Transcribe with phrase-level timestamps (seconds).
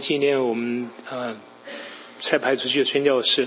[0.00, 1.36] 纪念我们呃
[2.20, 3.46] 才派出去的宣教士，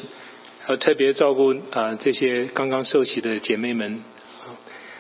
[0.62, 4.04] 还有特别照顾啊这些刚刚受洗的姐妹们。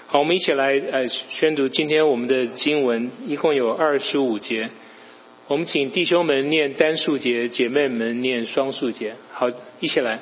[0.08, 4.70] 好，我们一起来呃宣读今天我们的经文，一共有二十五节。
[5.48, 9.16] 我们请弟兄们念单数节，姐妹们念双数节。
[9.32, 10.20] 好，一起来。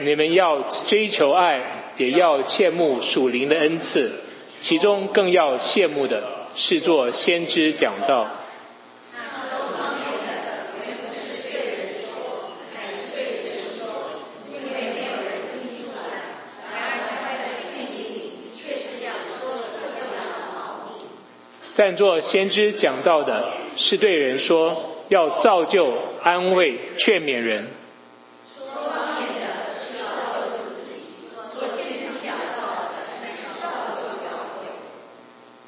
[0.00, 4.12] 你们要追求爱，也要羡慕属灵的恩赐，
[4.60, 8.28] 其中更要羡慕的是做先知讲道。
[21.78, 27.68] 但做先知讲道的，是对人说，要造就、安慰、劝勉人。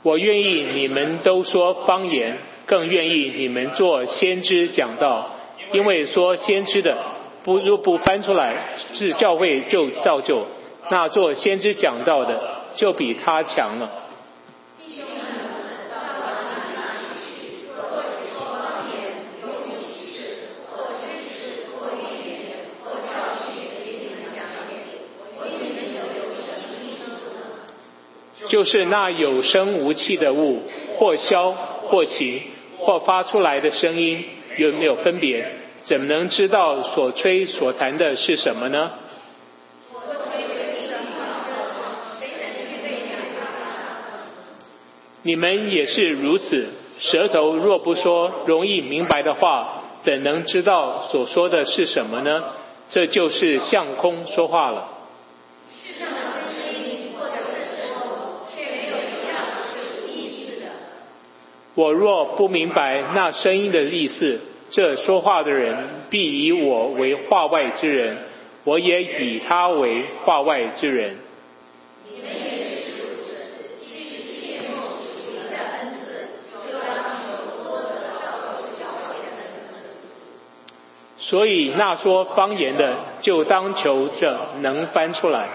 [0.03, 5.37] 我愿意你们都说方言，更愿意你们做先知讲道，
[5.73, 6.99] 因为说先知的，
[7.45, 8.57] 不如不翻出来，
[8.95, 10.39] 是教会就造就；
[10.91, 12.41] 那做先知讲道的，
[12.75, 14.00] 就比他强了。
[28.51, 30.61] 就是那有声无气的物，
[30.97, 32.43] 或消或晴，
[32.79, 34.25] 或发出来的声音，
[34.57, 35.47] 有没有分别？
[35.85, 38.91] 怎么能知道所吹所弹的是什么呢？
[45.23, 46.67] 你们也是如此。
[46.99, 52.43] 舌头若不说容易明白的话，怎能知道所说的是什么呢？
[52.91, 55.00] 这就是向空说话了。
[61.75, 64.41] 我若不明白那声音的意思，
[64.71, 65.77] 这说话的人
[66.11, 68.19] 必以我为话外之人，
[68.65, 71.17] 我也以他为话外之人。
[81.19, 85.49] 所以那说方言的，就当求着能翻出来。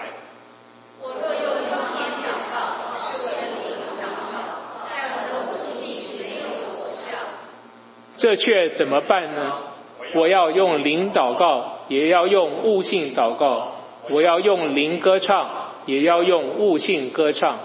[8.18, 9.52] 这却怎么办呢？
[10.14, 13.72] 我要用灵祷告，也要用悟性祷告；
[14.08, 15.48] 我要用灵歌唱，
[15.84, 17.58] 也要用悟性歌唱。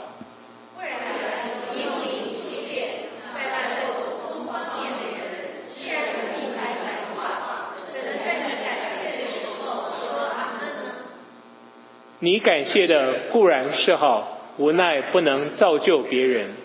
[12.24, 16.56] 你感谢的固然是好，无奈不能造就别人。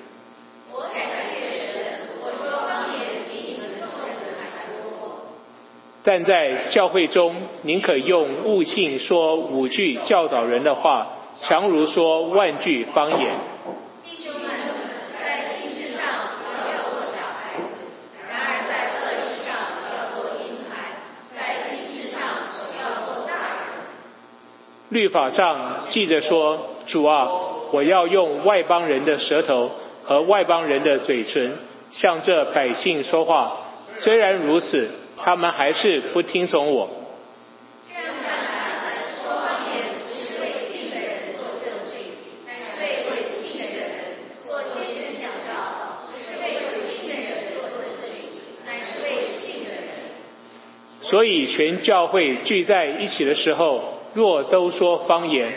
[6.06, 11.04] 但在教会中，宁可用悟性说五句教导人的话，
[11.40, 13.34] 强如说万句方言。
[14.04, 14.48] 弟兄们，
[15.18, 17.58] 在心智上要做小孩，
[18.30, 19.50] 然而在恶事上
[19.90, 20.94] 要做婴孩，
[21.34, 22.20] 在心智上
[22.78, 23.82] 要做大人。
[24.90, 27.28] 律法上记着说：“主啊，
[27.72, 29.72] 我要用外邦人的舌头
[30.04, 31.58] 和外邦人的嘴唇，
[31.90, 33.56] 向这百姓说话。”
[33.98, 34.88] 虽然如此。
[35.16, 36.88] 他们还是不听从我。
[37.88, 38.30] 这样来，
[39.24, 39.34] 方
[39.66, 42.14] 言不是为信的人做证据，
[42.46, 42.78] 是
[43.10, 43.88] 为信的人
[44.44, 46.44] 做人讲道；不是为
[47.08, 48.06] 的人做证据，
[48.66, 49.06] 是为
[49.40, 49.84] 信的人。
[51.02, 55.52] 所以，全教会聚在一起的时候，若都说方言，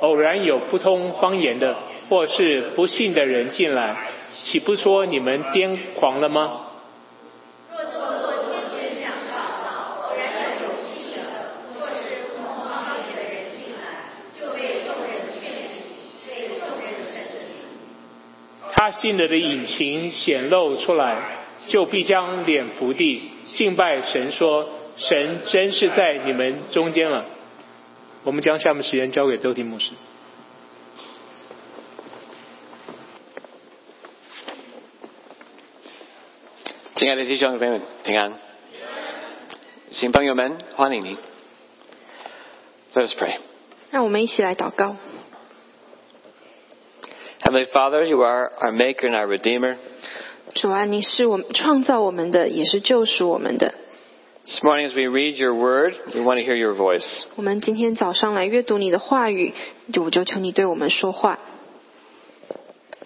[0.00, 1.76] 偶然有不通方言的
[2.08, 3.96] 或是不信的人进来，
[4.44, 6.63] 岂不说你们癫狂了吗？
[18.84, 21.16] 他信德的隐情显露出来，
[21.68, 27.24] 就必将脸伏地敬拜神，说：“神真是在你们中间了。”
[28.24, 29.92] 我们将下面时间交给周婷牧师。
[36.96, 38.34] 亲爱的弟兄朋友们，平安！
[39.92, 41.16] 新朋友们，欢迎你。
[42.92, 43.38] Let us pray。
[43.90, 44.96] 让我们一起来祷告。
[47.43, 49.75] Heavenly Father, you are our maker and our redeemer.
[50.55, 53.73] 主啊，你是我们创造我们的，也是救赎我们的。
[54.45, 57.25] This morning, as we read your word, we want to hear your voice.
[57.35, 59.53] 我们今天早上来阅读你的话语，
[59.95, 61.39] 我就求你对我们说话。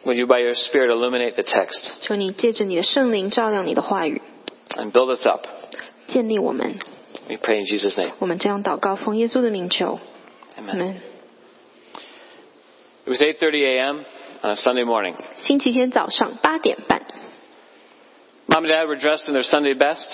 [0.05, 1.91] Would you, by your Spirit, illuminate the text?
[2.01, 4.21] 求你借着你的圣灵照亮你的话语。
[4.69, 5.45] and build us up.
[6.07, 6.79] 建立我们。
[7.29, 8.11] We pray in Jesus' name.
[8.19, 9.99] 我们这样祷告，奉耶稣的名求，
[10.57, 10.69] Amen.
[10.69, 11.01] 阿门。
[13.05, 13.99] It was 8:30 a.m.
[14.41, 15.15] on a Sunday morning.
[15.37, 17.01] 星期天早上八点半，
[18.47, 20.05] Mom and Dad were dressed in their Sunday best.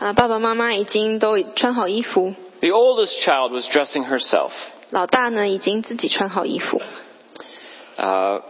[0.00, 4.50] 啊，爸爸妈妈已经都穿好衣服， The oldest child was dressing herself.
[4.90, 6.80] 老大呢已经自己穿好衣服。
[7.96, 8.40] Uh,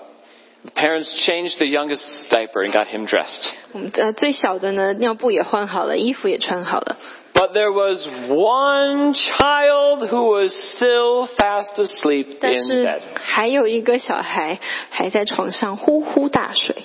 [0.65, 3.47] the parents changed the youngest diaper and got him dressed.
[3.73, 6.97] 我们呃最小的呢尿布也换好了，衣服也穿好了。
[7.39, 13.01] But there was one child who was still fast asleep 但 in 是 bed.
[13.17, 16.77] 还有一个小孩还在床上呼呼大睡。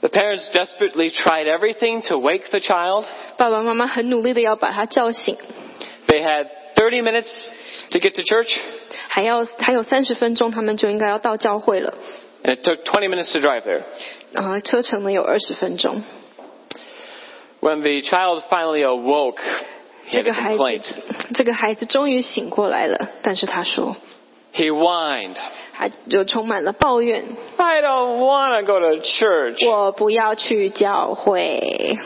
[0.00, 3.04] The parents desperately tried everything to wake the child.
[3.36, 5.36] 爸爸妈妈很努力的要把他叫醒，
[6.08, 7.30] They had 30 minutes
[7.90, 8.58] to get to church,
[9.08, 11.94] 还要还有三十分钟，他们就应该要到教会了。
[12.42, 13.82] and it took 20 minutes to drive there.
[14.32, 16.02] 然后车程呢有二十分钟。
[17.60, 19.77] When the child finally awoke, he
[20.10, 20.82] 这 had 个 a 孩 complaint.
[20.82, 20.94] 子，
[21.34, 23.96] 这个孩子终于醒过来了，但是他说，
[24.54, 25.36] He whined,
[25.72, 27.24] 他就充满了抱怨，
[27.56, 29.66] I don't want to go to church.
[29.68, 31.96] 我不要去教会。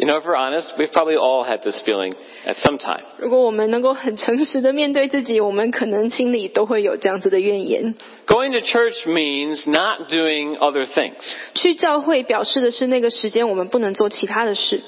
[0.00, 2.14] You know, if we're honest, we've probably all had this feeling
[2.46, 3.02] at some time.
[3.18, 7.96] 如果我们能够很诚实的面对自己，我们可能心里都会有这样子的怨言。
[8.26, 11.14] Going to church means not doing other things.
[11.56, 14.82] 去教会表示的是那个时间我们不能做其他的事。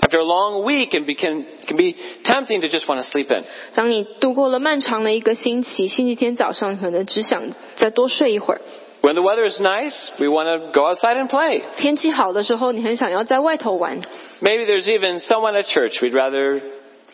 [0.00, 3.30] After a long week, it be- can, can be tempting to just want to sleep
[3.30, 3.44] in.
[3.74, 7.42] 当你度过了漫长的一个星期，星期天早上可能只想
[7.76, 8.60] 再多睡一会儿。
[9.02, 11.62] When the weather is nice, we want to go outside and play.
[11.76, 14.00] 天气好的时候，你很想要在外头玩，
[14.40, 16.60] Maybe there's even someone at church we'd rather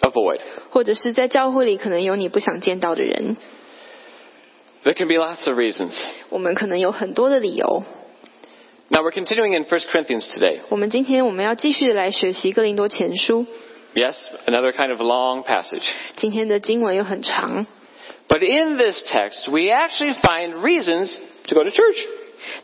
[0.01, 0.41] avoid.
[0.71, 3.37] 或者是在教会里可能有你不想见到的人。
[4.85, 5.95] There can be lots of reasons.
[6.31, 7.85] 我们可能有很多的理由。
[8.89, 10.61] Now we're continuing in 1 Corinthians today.
[10.69, 13.47] 我们今天我们要继续的来学习哥林多前书。
[13.95, 14.15] Yes,
[14.47, 15.85] another kind of long passage.
[16.17, 17.67] 今天的经文又很长，
[18.29, 21.15] But in this text, we actually find reasons
[21.49, 22.07] to go to church.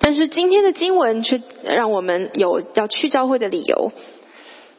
[0.00, 3.93] 但是今天的经文却让我们有要去教会的理由。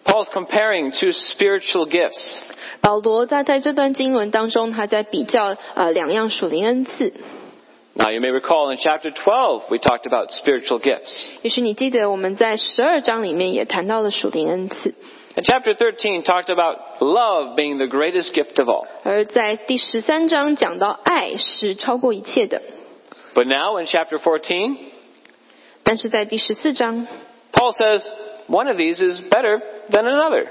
[0.05, 2.37] Paul's comparing two spiritual gifts.
[2.81, 7.13] 保罗在在这段经文当中，他在比较呃两样属灵恩赐。
[7.95, 11.27] Now you may recall in chapter 12, we talked about spiritual gifts.
[11.41, 14.93] 也许你记得我们在十二章里面也谈到了属灵恩赐，
[15.35, 18.87] And chapter 13 talked about love being the greatest gift of all.
[19.03, 22.61] 而在第十三章讲到爱是超过一切的。
[23.33, 24.77] But now in chapter 14,
[25.83, 27.07] 但是在第十四章，
[27.51, 28.07] Paul says
[28.47, 29.59] one of these is better
[29.89, 30.47] than another.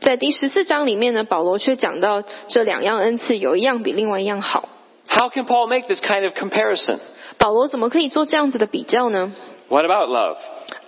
[0.00, 4.68] 在第十四章里面呢，保罗却讲到这两样恩赐有一样比另外一样好。
[5.08, 6.98] How can Paul make this kind of comparison?
[7.38, 9.32] 保罗怎么可以做这样子的比较呢？
[9.68, 10.36] What about love?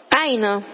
[0.08, 0.64] 爱呢？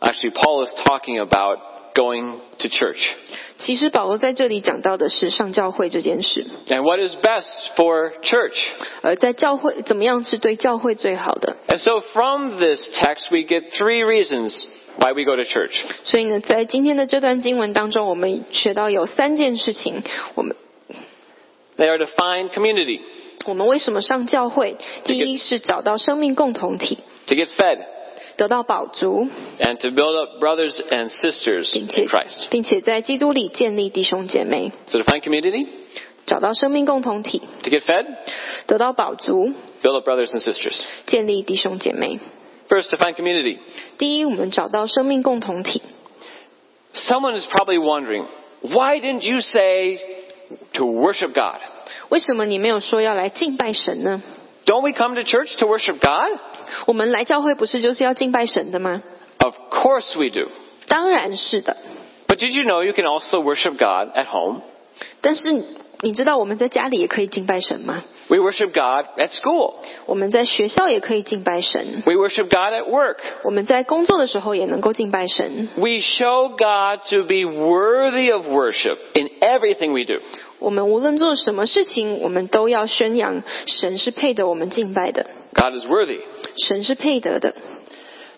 [0.00, 1.58] Actually, Paul is talking about
[1.94, 3.14] going to church.
[3.56, 8.56] 其实保罗在这里讲到的是上教会这件事， And what is best for church?
[9.02, 11.56] 而在教会怎么样是对教会最好的。
[11.68, 14.66] And so from this text, we get three reasons
[14.98, 15.74] why we go to church.
[16.04, 20.02] 所以呢，在今天的这段经文当中，我们学到有三件事情。
[20.34, 20.56] 我们
[21.78, 23.00] They are to find community,
[23.46, 24.76] 我们为什么上教会？
[25.04, 27.78] 第一是找到生命共同体， to get fed,
[28.36, 29.28] 得到饱足，
[29.58, 32.48] and to build up brothers and sisters 并且 in Christ.
[32.50, 35.66] 并且在基督里建立弟兄姐妹， So to find community,
[36.26, 38.06] 找到生命共同体， to get fed,
[38.66, 40.80] 得到饱足， build up brothers and sisters.
[41.06, 42.20] 建立弟兄姐妹。
[42.66, 43.58] First, to find community.
[43.98, 45.82] 第一，我们找到生命共同体。
[46.94, 48.24] Someone is probably wondering,
[48.62, 49.98] why didn't you say
[50.74, 51.60] to worship God?
[52.08, 54.22] 为什么你没有说要来敬拜神呢？
[54.66, 56.38] Don't we come to church to worship God?
[56.86, 59.02] 我们来教会不是就是要敬拜神的吗？
[59.38, 60.50] Of course we do.
[60.86, 61.76] 当然是的。
[62.26, 64.62] But did you know you can also worship God at home?
[65.20, 65.64] 但是
[66.00, 68.04] 你知道我们在家里也可以敬拜神吗？
[68.28, 69.74] We worship God at school.
[70.06, 73.18] 我们在学校也可以敬拜神， We worship God at work.
[73.44, 75.68] 我们在工作的时候也能够敬拜神。
[75.76, 80.22] We show God to be worthy of worship in everything we do.
[80.58, 86.20] 我们无论做什么事情，我们都要宣扬神是配得我们敬拜的， God is worthy.
[86.66, 87.54] 神是配得的。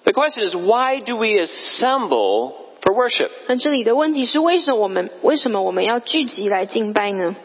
[0.03, 3.31] The question is, why do we assemble for worship?
[3.47, 7.37] 那这里的问题是，为什么我们为什么我们要聚集来敬拜呢？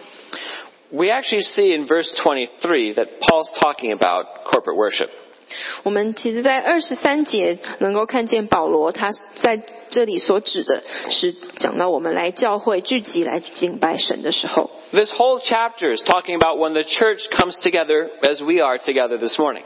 [0.92, 5.10] We actually see in verse 23 that Paul's talking about corporate worship.
[5.84, 18.78] 我们其实，在二十三节能够看见保罗他在这里所指的是讲到我们来教会聚集来敬拜神的时候， This whole chapter is talking about when the church comes together as we are
[18.78, 19.64] together this morning.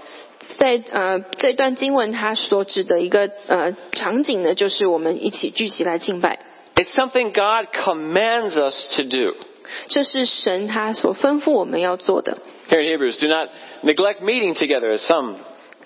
[0.58, 6.40] 在呃这段经文，它所指的一个呃场景呢，就是我们一起聚集来敬拜。
[6.76, 9.36] It's something God commands us to do.
[9.89, 12.39] 这是神他所吩咐我们要做的。
[12.69, 13.49] Here in Hebrews, do not
[13.83, 15.35] neglect meeting together as some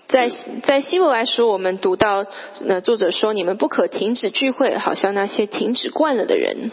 [0.07, 0.31] 在
[0.63, 2.27] 在希伯来书，我们读到，
[2.69, 6.71] 呃，作者说：“你们不可停止聚会，好像那些停止惯了的人。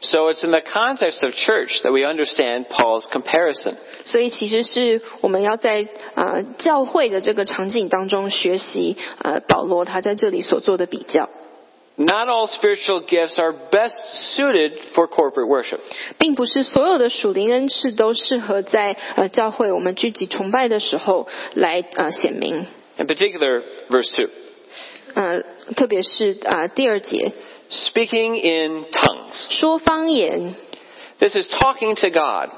[0.00, 3.74] So it's in the context of church that we understand Paul's comparison.
[4.04, 11.30] ”所以其实是我们要在呃教会的这个场景当中学习呃保罗他在这里所做的比较，
[11.97, 13.99] Not all spiritual gifts are best
[14.37, 15.79] suited for corporate worship.
[16.17, 22.65] 并不是所有的属灵恩赐都适合在呃教会我们聚集崇拜的时候来呃显明。
[22.97, 24.29] In particular, verse 2.
[25.13, 25.41] 呃，
[25.75, 27.33] 特别是啊、呃第二节
[27.69, 29.59] Speaking in tongues.
[29.59, 30.55] 说方言，
[31.19, 32.49] This is talking to God.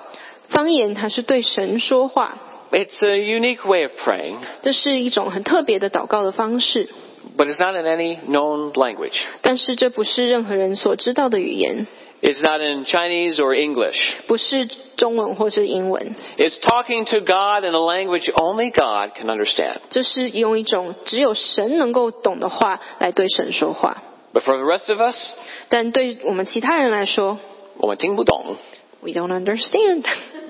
[0.50, 2.38] 方言它是对神说话，
[2.72, 6.90] It's a unique way of praying, 这是一种很特别的祷告的方式。
[7.38, 9.20] but it's not in any known language.
[9.42, 11.88] 但是这不是任何人所知道的语言，
[12.22, 13.98] It's not in Chinese or English.
[14.28, 19.78] 不是中文或是英文， It's talking to God in a language only God can understand.
[19.90, 24.04] 这是用一种只有神能够懂的话来对神说话。
[24.34, 25.32] But for the rest of us,
[25.70, 27.40] 但对我们其他人来说
[27.78, 28.58] 我们听不懂。
[29.02, 30.06] ，we don't understand。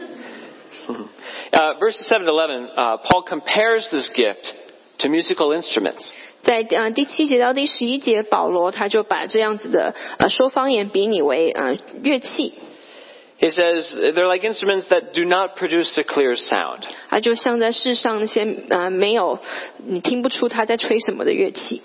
[1.54, 4.54] Uh, verses 7 to 11, uh, Paul compares this gift
[5.00, 6.04] to musical instruments.
[6.46, 12.54] 在呃第七节到第十一节，保罗他就把这样子的呃说方言比拟为呃乐器，
[13.40, 16.82] He says they're like instruments that do not produce a clear sound.
[17.10, 19.40] 它就像在世上那些呃没有
[19.86, 21.82] 你听不出他在吹什么的乐器。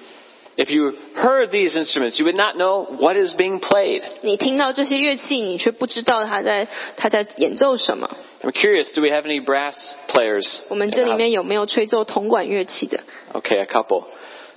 [0.58, 4.02] If you heard these instruments, you would not know what is being played.
[4.22, 8.10] 你听到这些乐器，你却不知道他在他在演奏什么。
[8.42, 9.74] I'm curious, do we have any brass
[10.08, 10.60] players?
[10.70, 13.00] 我们这里面有没有吹奏铜管乐器的？
[13.34, 14.04] Okay, a couple.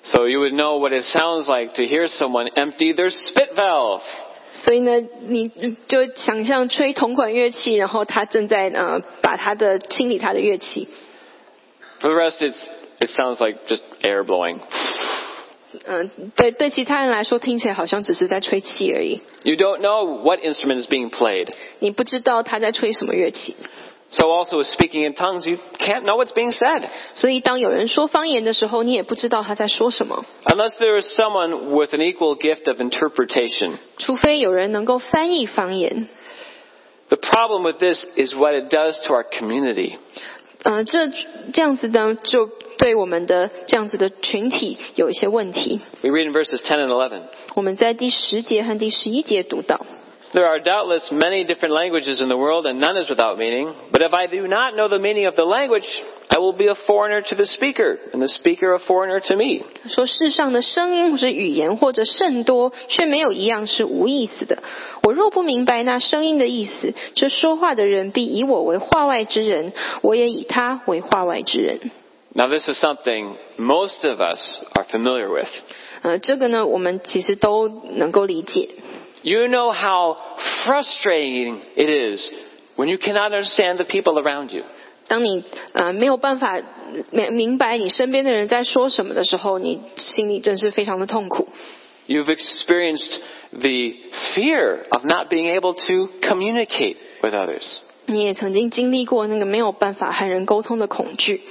[0.04, 4.02] So you would know what it sounds like to hear someone empty their spit valve.
[4.64, 4.92] 所以呢，
[5.28, 5.50] 你
[5.88, 10.88] 就想象吹铜管乐器，然后他正在呃把他的清理他的乐器。
[12.02, 12.62] For the rest, it's,
[13.00, 14.60] it sounds like just air blowing.
[15.86, 21.48] 嗯、对对，其他人来说听起来好像只是在吹气而已， You don't know what instrument is being played.
[21.80, 23.56] 你不知道他在吹什么乐器。
[24.14, 26.84] So also with speaking in tongues, you can't know what's being said.
[27.14, 33.74] 所以当有人说方言的时候，你也不知道他在说什么， Unless there is someone with an equal gift of interpretation.
[34.00, 36.08] 除非有人能够翻译方言。
[37.10, 39.98] The problem with this is what it does to our community.
[40.64, 41.08] 呃，这
[41.54, 45.82] 这样子呢，就对我们的这样子的群体有一些问题。
[46.02, 47.22] We read in verses 10 and 11.
[47.54, 49.86] 我们在第十节和第十一节读到，
[50.35, 53.73] There are doubtless many different languages in the world, and none is without meaning.
[53.93, 55.87] But if I do not know the meaning of the language,
[56.29, 59.63] I will be a foreigner to the speaker, and the speaker a foreigner to me.
[59.87, 64.59] 说世上的声音或者语言或者甚多，却没有一样是无意思的。
[65.05, 69.73] 我若不明白那声音的意思，这说话的人必以我为化外之人，
[70.03, 71.93] 我也以他为化外之人。
[72.33, 75.47] Now this is something most of us are familiar with.
[76.03, 78.71] 呃，这个呢，我们其实都能够理解。
[79.24, 80.18] You know how
[80.66, 82.32] frustrating it is
[82.76, 84.64] when you cannot understand the people around you.
[85.08, 85.44] 当你
[85.74, 86.62] 呃没有办法
[87.12, 91.48] 明明白你身边的人在说什么的时候，你心里真是非常的痛苦。
[92.08, 93.20] You've experienced
[93.52, 93.94] the
[94.34, 97.80] fear of not being able to communicate with others.
[98.06, 101.42] 你也曾经经历过那个没有办法和人沟通的恐惧。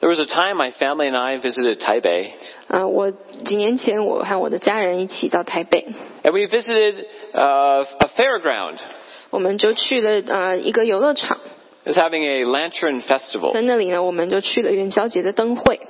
[0.00, 2.30] There was a time my family and I visited Taipei,
[2.68, 3.10] 呃，我
[3.44, 5.86] 几年前我和我的家人一起到台北，
[6.22, 8.78] and we visited uh, a fairground.
[9.30, 11.38] 我们就去了呃一个游乐场，
[11.84, 13.52] It was having a lantern festival.
[13.52, 15.80] 在那里呢，我们就去了元宵节的灯会。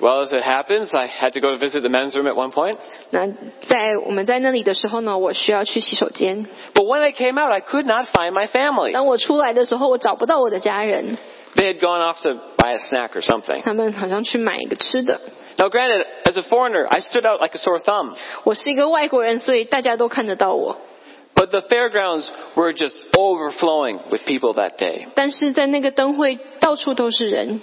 [0.00, 2.52] Well, as it happens, I had to go to visit the men's room at one
[2.52, 2.76] point.
[3.10, 6.46] 那在我们在那里的时候呢，我需要去洗手间。
[6.72, 8.92] But when I came out, I could not find my family.
[8.92, 11.18] 当我出来的时候，我找不到我的家人，
[11.54, 13.62] They had gone off to buy a snack or something.
[13.62, 15.20] 他们好像去买一个吃的。
[15.56, 18.14] Now, granted, as a foreigner, I stood out like a sore thumb.
[18.44, 20.76] 我是一个外国人，所以大家都看得到我。
[21.34, 25.06] But the fairgrounds were just overflowing with people that day.
[25.14, 27.60] 但是在那个灯会，到处都是人，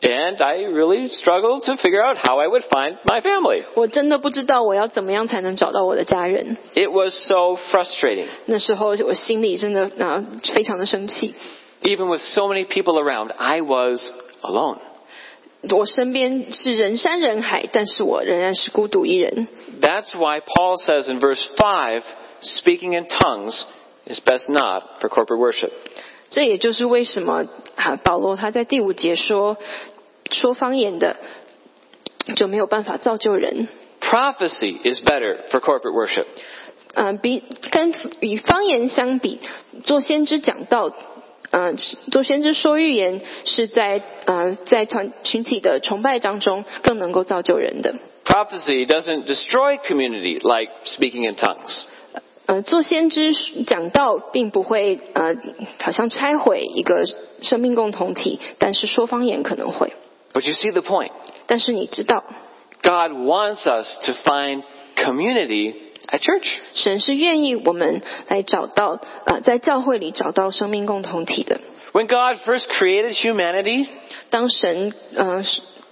[0.00, 3.64] And I really struggled to figure out how I would find my family.
[3.74, 6.56] 我真的不知道我要怎么样才能找到我的家人。
[6.74, 8.26] It was so frustrating.
[8.46, 10.24] 那时候我心里真的啊、
[10.54, 11.34] 非常的生气。
[11.82, 14.10] Even with so many people around, I was
[14.42, 14.78] alone.
[15.70, 19.48] 我身边是人山人海，但是我仍然是孤独一人。
[19.80, 22.02] That's why Paul says in verse 5,
[22.40, 23.64] speaking in tongues
[24.06, 25.70] is best not for corporate worship.
[26.30, 27.44] 这也就是为什么
[27.76, 29.56] 啊，保罗他在第五节说，
[30.30, 31.16] 说方言的
[32.36, 33.68] 就没有办法造就人。
[34.00, 36.26] Prophecy is better for corporate worship.
[36.94, 39.40] 呃，比跟与方言相比，
[39.84, 40.92] 做先知讲道，
[41.53, 41.75] 呃，
[42.11, 47.93] 做先知说预言是在呃在团群体的崇拜当中更能够造就人的。
[48.25, 51.83] Prophecy doesn't destroy community like speaking in tongues.
[52.47, 53.33] 呃，做先知
[53.67, 55.35] 讲道并不会呃
[55.77, 57.05] 好像拆毁一个
[57.41, 59.93] 生命共同体，但是说方言可能会。
[60.33, 61.11] But you see the point.
[61.45, 62.23] 但是你知道
[62.81, 64.63] ，God wants us to find
[64.95, 65.75] community
[66.08, 66.58] at church.
[66.74, 71.60] 神是愿意我们来找到呃在教会里找到生命共同体的。
[71.92, 73.88] When God first created humanity,
[74.30, 75.42] 当神呃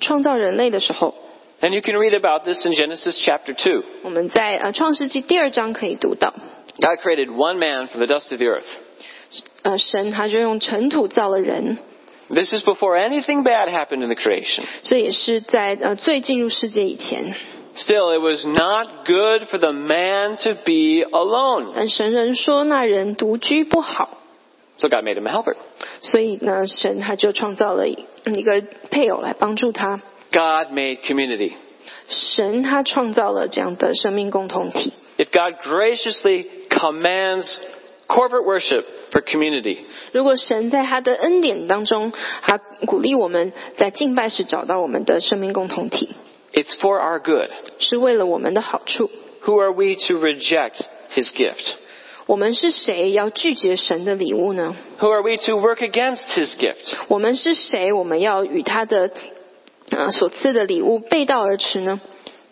[0.00, 1.14] 创造人类的时候，
[1.60, 3.82] and you can read about this in Genesis chapter 2.
[4.02, 6.34] 我们在呃创世纪第二章可以读到，
[6.78, 8.64] God created one man from the dust of the earth.
[9.62, 11.78] 呃神他就用尘土造了人，
[12.28, 14.64] This is before anything bad happened in the creation.
[14.82, 17.34] 这也是在呃罪进入世界以前。
[17.76, 21.72] Still, it was not good for the man to be alone.
[21.74, 24.18] 但神人说那人独居不好，
[24.78, 25.56] So God made him a helper.
[26.00, 30.00] 所以呢神他就创造了一一个配偶来帮助他。
[30.32, 31.52] God made community.
[32.08, 34.92] 神他创造了这样的生命共同体。
[35.18, 37.56] If God graciously commands
[38.06, 39.78] corporate worship for community,
[40.12, 46.10] 如果神在他的恩典当中，他鼓励我们在敬拜时找到我们的生命共同体，
[46.52, 47.50] it's for our good.
[47.78, 49.10] 是为了我们的好处。
[49.44, 50.80] Who are we to reject
[51.14, 51.74] his gift?
[52.26, 54.74] 我们是谁要拒绝神的礼物呢？
[54.98, 56.96] Who are we to work against his gift?
[57.08, 57.92] 我们是谁？
[57.92, 59.10] 我们要与他的
[59.90, 62.00] 呃所赐的礼物背道而驰呢？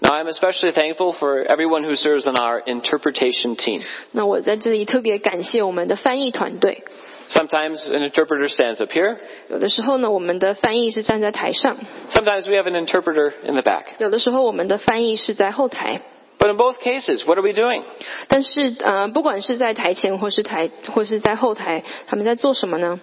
[0.00, 3.82] Now, I'm especially thankful for everyone who serves on our interpretation team.
[4.12, 6.84] 那我在这里特别感谢我们的翻译团队。
[7.30, 9.16] Sometimes an interpreter stands up here.
[9.48, 11.76] 有的时候呢，我们的翻译是站在台上；
[12.10, 13.84] Sometimes we have an interpreter in the back.
[13.98, 16.02] 有的时候我们的翻译是在后台。
[16.38, 17.82] But in both cases, what are we doing?
[18.28, 23.00] 但是呃，不管是在台前或是台或是在后台，他们在做什么呢？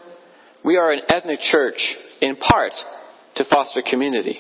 [0.62, 2.74] We are an ethnic church in part
[3.36, 4.38] to foster community.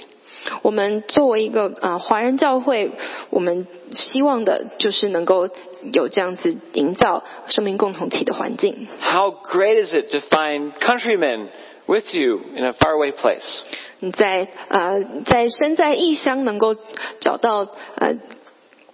[0.61, 2.91] 我们作为一个呃华人教会，
[3.29, 5.49] 我们希望的就是能够
[5.92, 8.88] 有这样子营造生命共同体的环境。
[9.00, 11.48] How great is it to find countrymen
[11.86, 13.60] with you in a faraway place?
[14.00, 16.76] 你在呃在身在异乡能够
[17.20, 18.14] 找到呃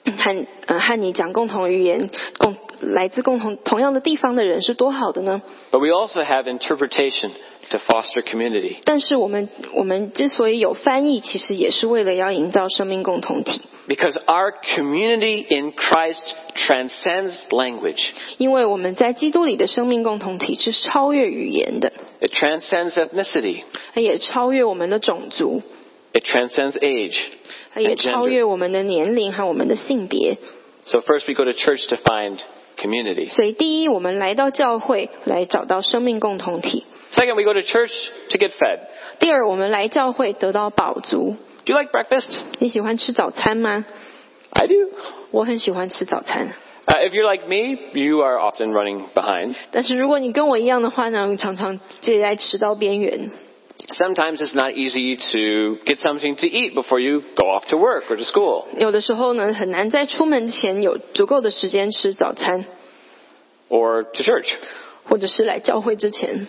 [0.05, 7.31] 和呃和你讲共同语言、共来自共同同样的地方的人是多好的呢？But we also have interpretation
[7.71, 8.77] to foster community.
[8.85, 18.02] 但是我们我们之所以有翻译，其实也是为了要营造生命共同体，Because our community in Christ transcends language.
[18.38, 23.64] 因为我们在基督里的生命共同体是超越语言的， It transcends ethnicity.
[23.94, 25.62] 它也超越我们的种族，
[26.14, 27.18] It transcends age.
[27.74, 28.12] 它也 And gender.
[28.12, 30.38] 超越我们的年龄和我们的性别。
[30.86, 32.40] So first we go to church to find
[32.78, 33.30] community.
[33.30, 37.92] 所以，第一，我们来到教会来找到生命共同体； Second, we go to church
[38.32, 38.80] to get fed.
[39.20, 41.38] 第二，我们来教会得到饱足。
[41.66, 42.38] Do you like breakfast?
[42.60, 43.86] 你喜欢吃早餐吗？
[44.52, 44.74] I do.
[45.32, 46.54] 我很喜欢吃早餐。
[46.86, 49.56] Uh, if you're like me, you are often running behind.
[49.72, 53.30] 但是如果你跟我一样的话呢，常常介在迟到边缘。
[53.90, 58.06] Sometimes it's not easy to get something to eat before you go off to work
[58.10, 58.66] or to school.
[58.78, 62.66] 有的时候呢，很难在出门前有足够的时间吃早餐，
[63.70, 64.54] or to church.
[65.10, 66.48] 或者是来教会之前。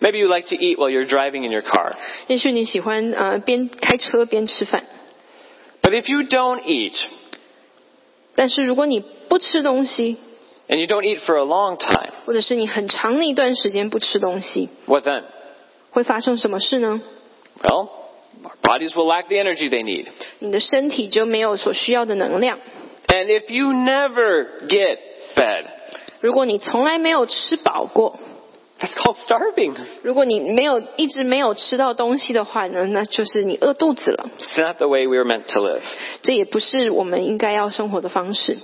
[0.00, 1.94] Maybe you like to eat while you're driving in your car.
[2.26, 4.84] 也许你喜欢呃边开车边吃饭，
[5.80, 7.00] But if you don't eat,
[8.34, 10.16] 但是如果你不吃东西，
[10.68, 15.22] and you don't eat for a long time, 或者是你很长的一段时间不吃东西， what then?
[15.90, 17.00] 会发生什么事呢？
[17.62, 17.90] Well,
[18.42, 20.06] our bodies will lack the energy they need.
[20.40, 22.58] 你的身体就没有所需要的能量。
[23.06, 24.98] And if you never get
[25.36, 25.66] fed,
[26.20, 28.18] 如果你从来没有吃饱过，
[28.80, 29.74] that's called starving.
[30.02, 34.28] 如果你没有一直没有吃到东西的话呢，那就是你饿肚子了。
[34.40, 35.82] It's not the way we were meant to live.
[36.22, 38.58] 这也不是我们应该要生活的方式。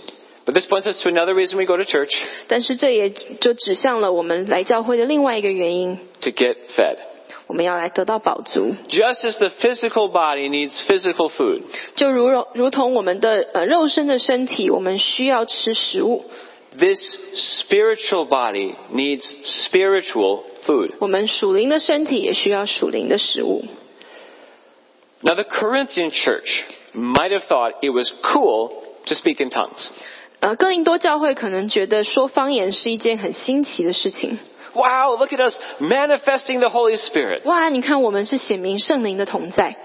[0.47, 2.17] But this points us to another reason we go to church
[2.49, 6.97] 但是这也就指向了我们来教会的另外一个原因， to get fed.
[7.47, 8.75] 我们要来得到饱足。
[8.89, 11.63] Just as the physical body needs physical food,
[11.97, 16.25] 就如如同我们的呃肉身的身体，我们需要吃食物，
[16.79, 16.99] this
[17.63, 19.25] spiritual body needs
[19.67, 20.95] spiritual food.
[20.99, 23.65] 我们属灵的身体也需要属灵的食物。
[25.21, 26.63] Now, the Corinthian church
[26.95, 28.71] might have thought it was cool
[29.07, 29.89] to speak in tongues.
[30.41, 34.39] 呃，哥林多教会可能觉得说方言是一件很新奇的事情。
[34.75, 37.43] Wow, look at us manifesting the Holy Spirit.
[37.45, 39.77] 哇，你看我们是显明圣灵的同在，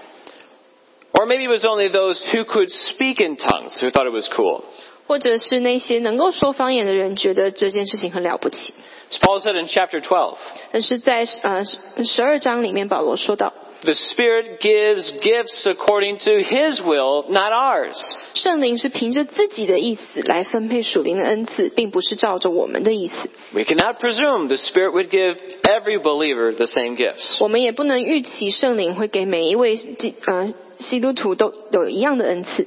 [1.12, 4.28] Or maybe it was only those who could speak in tongues who thought it was
[4.28, 4.62] cool.
[5.08, 8.72] 或者是那些能够说方言的人觉得这件事情很了不起。
[9.10, 10.36] As Paul said in chapter 12,
[10.72, 11.64] 但是在呃
[12.04, 17.94] 十二章里面，保罗说到， the Spirit gives gifts according to His will, not ours.
[18.32, 23.14] 圣灵是凭着自己的意思来分配属灵的恩赐，并不是照着我们的意思。
[23.52, 27.36] We cannot presume the Spirit would give every believer the same gifts.
[27.40, 32.66] 我们也不能预期圣灵会给每一位基呃基督徒都有一样的恩赐。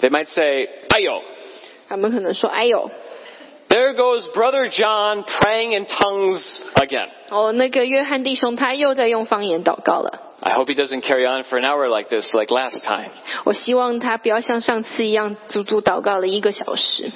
[0.00, 1.22] They might say, Ayo,
[1.88, 2.90] 他们可能说：“哎呦，
[3.68, 7.08] there goes Brother John praying in tongues again.
[7.30, 10.20] 哦，那个约翰弟兄他又在用方言祷告了。
[10.42, 13.08] I hope he doesn't carry on for an hour like this, like last time.
[13.44, 17.10] 我希望他不要像上次一样足足祷告了一个小时。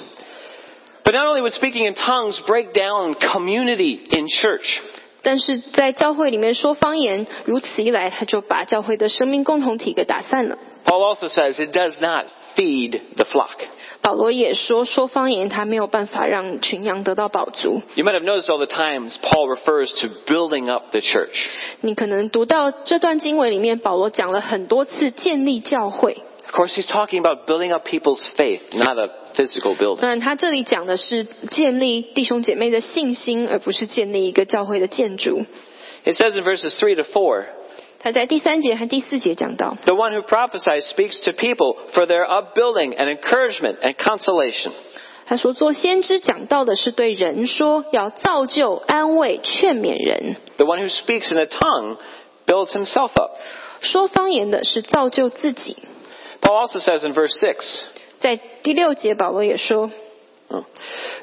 [1.03, 4.79] But not only would speaking in tongues break down community in church,
[5.21, 10.57] 但是在教会里面说方言，如此一来，他就把教会的生命共同体给打散了。
[10.85, 13.55] Paul also says it does not feed the flock.
[14.01, 17.81] 保罗也说，说方言他没有办法让群羊得到饱足。
[17.95, 21.47] You might have noticed all the times Paul refers to building up the church.
[21.81, 26.17] 你可能读到这段经文里面，保罗讲了很多次建立教会。
[26.51, 29.99] Of course, he's talking about building up people's faith, not a physical building.
[29.99, 35.45] 当然，他这里讲的是建立弟兄姐妹的信心，而不是建立一个教会的建筑。
[36.05, 37.45] It says in verses 3 to 4,
[38.03, 44.71] 他在第三节和第四节讲到， the one who prophesies speaks to people for their upbuilding and encouragement and consolation.
[45.25, 51.97] 他说做先知讲到的是对人说，要造就、安慰、劝勉人； The one who speaks in a tongue
[52.47, 53.31] builds himself up.
[53.81, 55.77] 说方言的是造就自己。
[56.41, 57.79] Paul also says in verse 6
[58.21, 59.91] 在第六节，保罗也说，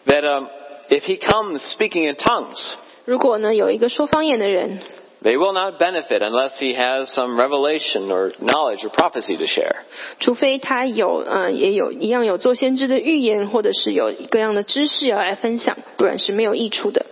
[0.07, 0.46] that um,
[0.88, 4.81] if he comes speaking in tongues, 如果呢有一个说方言的人，
[5.22, 9.77] they will not benefit unless he has some revelation or knowledge or prophecy to share.
[10.20, 17.07] 除非他有呃也有一样有做先知的预言，或者是有各样的知识要来分享，不然是没有益处的。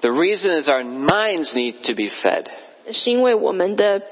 [0.00, 2.46] The reason is our minds need to be fed.
[2.92, 4.02] 是因为我们的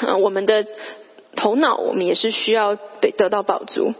[0.00, 0.66] 呃我们的
[1.36, 3.94] 头脑，我们也是需要被得到饱足。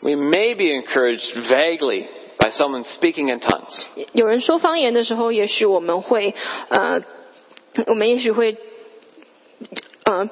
[0.00, 2.06] We may be encouraged vaguely
[2.38, 3.82] by someone speaking in tongues.
[4.12, 6.34] 有人说方言的时候，也许我们会
[6.68, 7.02] 呃，
[7.86, 8.56] 我们也许会
[10.04, 10.28] 呃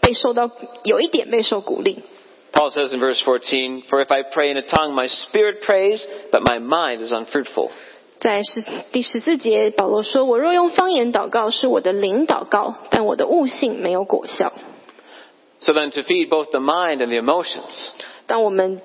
[0.00, 0.50] 被受到
[0.84, 1.98] 有一点备受鼓励。
[2.52, 6.04] Paul says in verse 14, For if I pray in a tongue, my spirit prays,
[6.32, 7.70] but my mind is unfruitful.
[8.20, 14.52] 在十第十四节，保罗说：“我若用方言祷告，是我的灵祷告，但我的悟性没有果效。
[15.60, 18.80] So then to feed both the mind and the emotions, ”当我们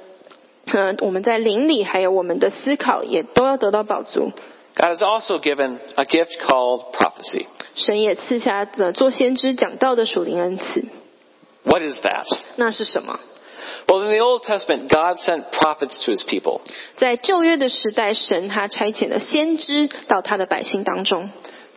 [0.65, 4.32] 呃我们在灵里，还有我们的思考，也都要得到饱足。
[4.75, 7.47] God has also given a gift called prophecy.
[7.78, 10.84] 神也赐下呃做先知讲道的属灵恩赐
[11.62, 12.26] ，What is that?
[12.56, 13.20] 那是什么
[13.86, 16.60] ？Well, in the Old Testament, God sent prophets to his people.
[16.96, 21.30] 在旧约的时代，神他差遣了先知到他的百姓当中。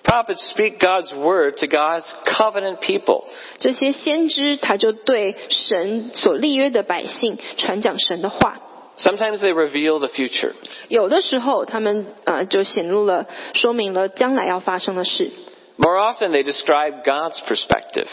[0.03, 3.25] Prophets speak God's word to God's covenant people.
[3.59, 8.59] 这些先知他就对神所立约的百姓传讲神的话。
[8.97, 10.53] Sometimes they reveal the future.
[10.89, 15.31] 有的时候，他们呃就显露了，说明了将来要发生的事。
[15.77, 18.07] More often, they describe God's perspective.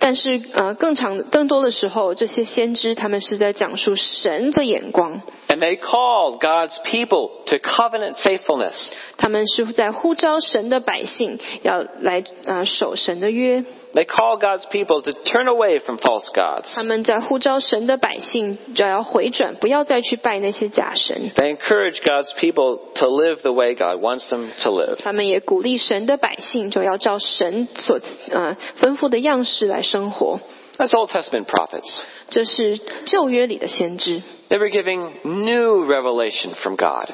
[0.00, 8.92] 但是呃，更长更多的时候，这些先知他们是在讲述神的眼光，And they call God's people to covenant faithfulness.
[9.16, 16.73] 他们是在呼召神的百姓要来呃守神的约，They call God's people to turn away from false gods.
[16.73, 21.31] 他们在呼召神的百姓就要回转，不要再去拜那些假神。
[21.35, 24.95] They encourage God's people to live the way God wants them to live.
[24.97, 27.99] 他们也鼓励神的百姓就要照神所
[28.31, 30.39] 呃吩咐的样式来生活。
[30.75, 31.99] That's Old Testament prophets.
[32.29, 37.11] 这是旧约里的先知， They were giving new revelation from God.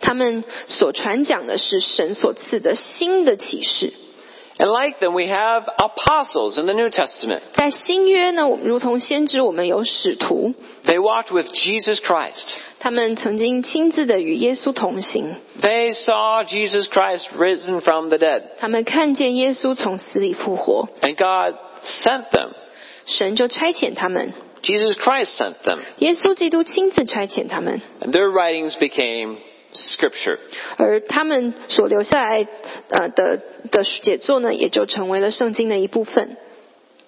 [0.00, 3.92] 他们所传讲的是神所赐的新的启示。
[4.58, 7.40] And like them, we have apostles in the New Testament.
[7.54, 10.54] 在新约呢，我们如同先知，我们有使徒，
[10.84, 12.48] They walked with Jesus Christ.
[12.78, 18.42] 他们曾经亲自的与耶稣同行， They saw Jesus Christ risen from the dead.
[18.58, 22.50] 他们看见耶稣从死里复活， And God sent them.
[23.06, 24.32] 神就差遣他们，
[24.62, 25.78] Jesus Christ sent them.
[25.98, 29.36] 耶稣基督亲自差遣他们， And their writings became
[29.74, 30.38] scripture.
[30.76, 32.46] 而他们所留下来
[32.90, 36.36] 呃的的写作呢，也就成为了圣经的一部分。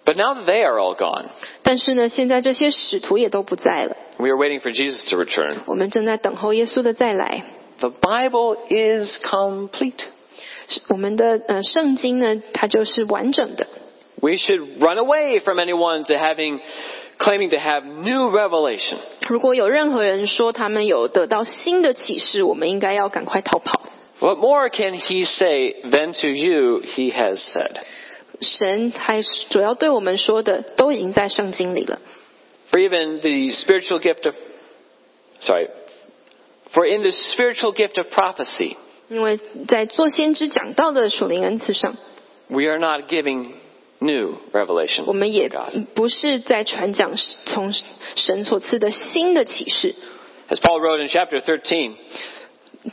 [0.05, 1.27] But now that they are all gone,
[1.63, 5.57] 但是呢，现在这些使徒也都不在了， we are waiting for Jesus to return.
[5.67, 7.45] 我们正在等候耶稣的再来。
[7.81, 10.05] The Bible is complete.
[10.89, 13.67] 我们的呃圣经呢，它就是完整的。
[14.21, 16.61] We should run away from anyone to having
[17.19, 18.99] claiming to have new revelation.
[19.29, 23.81] 如果有任何人说他们有得到新的启示，我们应该要赶快逃跑。
[24.21, 27.77] What more can he say than to you he has said?
[28.41, 32.01] 神还主要对我们说的，都已经在圣经里了。
[32.71, 34.35] For even the spiritual gift of
[35.41, 35.69] sorry,
[36.73, 38.77] for in the spiritual gift of prophecy,
[39.09, 41.97] 因为在做先知讲道的属灵恩赐上，
[42.49, 43.53] we are not giving
[43.99, 45.05] new revelation.
[45.07, 45.85] 我们也 of God.
[45.95, 47.13] 不是在传讲
[47.47, 47.73] 从
[48.17, 49.95] 神所赐的新的启示。
[50.49, 51.93] As Paul wrote in chapter 13,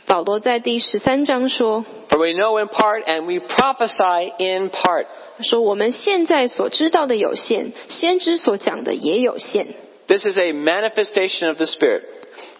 [0.06, 5.06] 保罗在第十三章说 For we know in part and we prophesy in part.
[5.40, 9.66] 说我们现在所知道的有限，先知所讲的也有限。
[10.06, 12.02] This is a manifestation of the Spirit,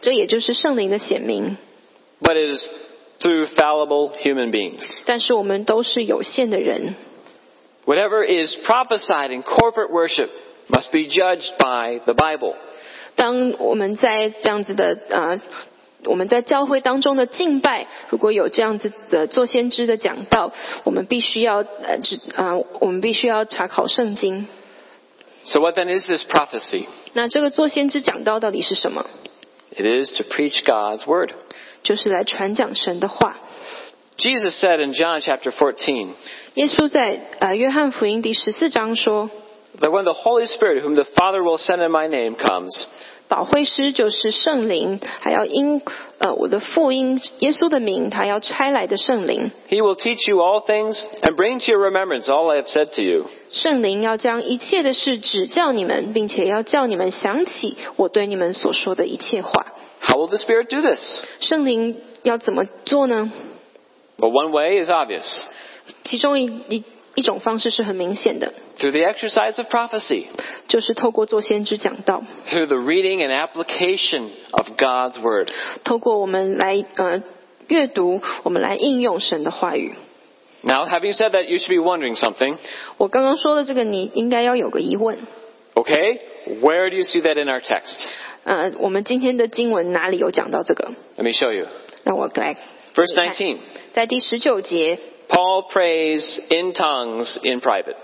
[0.00, 1.56] 这也就是圣灵的显明。
[2.22, 2.68] but it is
[3.20, 5.02] through fallible human beings.
[5.06, 6.94] 但是我们都是有限的人，
[7.86, 10.30] Whatever is prophesied in corporate worship
[10.68, 12.54] must be judged by the Bible.
[13.16, 15.40] 当我们在这样子的呃，
[16.04, 20.52] 我们在教会当中的敬拜，如果有这样子的做先知的讲道，
[20.84, 24.46] 我们必须要呃只呃，我们必须要查考圣经。
[25.44, 26.86] So what then is this prophecy?
[27.14, 29.06] 那这个做先知讲道到底是什么？
[29.76, 31.32] It is to preach God's word.
[31.82, 33.40] 就是来传讲神的话。
[34.16, 36.08] Jesus said in John chapter 14
[36.54, 39.30] 耶稣在呃约翰福音第十四章说，
[39.80, 42.70] that when the Holy Spirit, whom the Father will send in my name, comes,
[43.28, 45.80] 保惠师就是圣灵，还要因
[46.18, 49.50] 呃我的福音耶稣的名，他要差来的圣灵。
[49.70, 52.94] he will teach you all things and bring to your remembrance all I have said
[52.94, 53.24] to you.
[53.50, 59.72] 圣灵要将一切的事指教你们，并且要叫你们想起我对你们所说的一切话。
[60.02, 61.22] How will the Spirit do this?
[61.40, 63.32] 圣灵要怎么做呢？
[64.18, 65.24] Well, one way is obvious
[66.04, 70.26] 其中一一一种方式是很明显的， through the exercise of prophecy,
[70.68, 75.48] 就是透过做先知讲道， through the reading and application of God's word.
[75.84, 77.22] 透过我们来呃
[77.68, 79.94] 阅读，我们来应用神的话语。
[80.62, 82.56] Now, having said that, you should be wondering something.
[82.96, 85.18] 我刚刚说的这个，你应该要有个疑问。
[85.74, 86.20] Okay,
[86.60, 88.04] where do you see that in our text?
[88.44, 90.92] 呃，我们今天的经文哪里有讲到这个？
[91.18, 91.66] Let me show you.
[92.04, 92.56] 让我来
[92.96, 93.58] Verse 19.
[93.94, 94.98] 在第十九节，
[95.28, 97.96] Paul prays in tongues in private.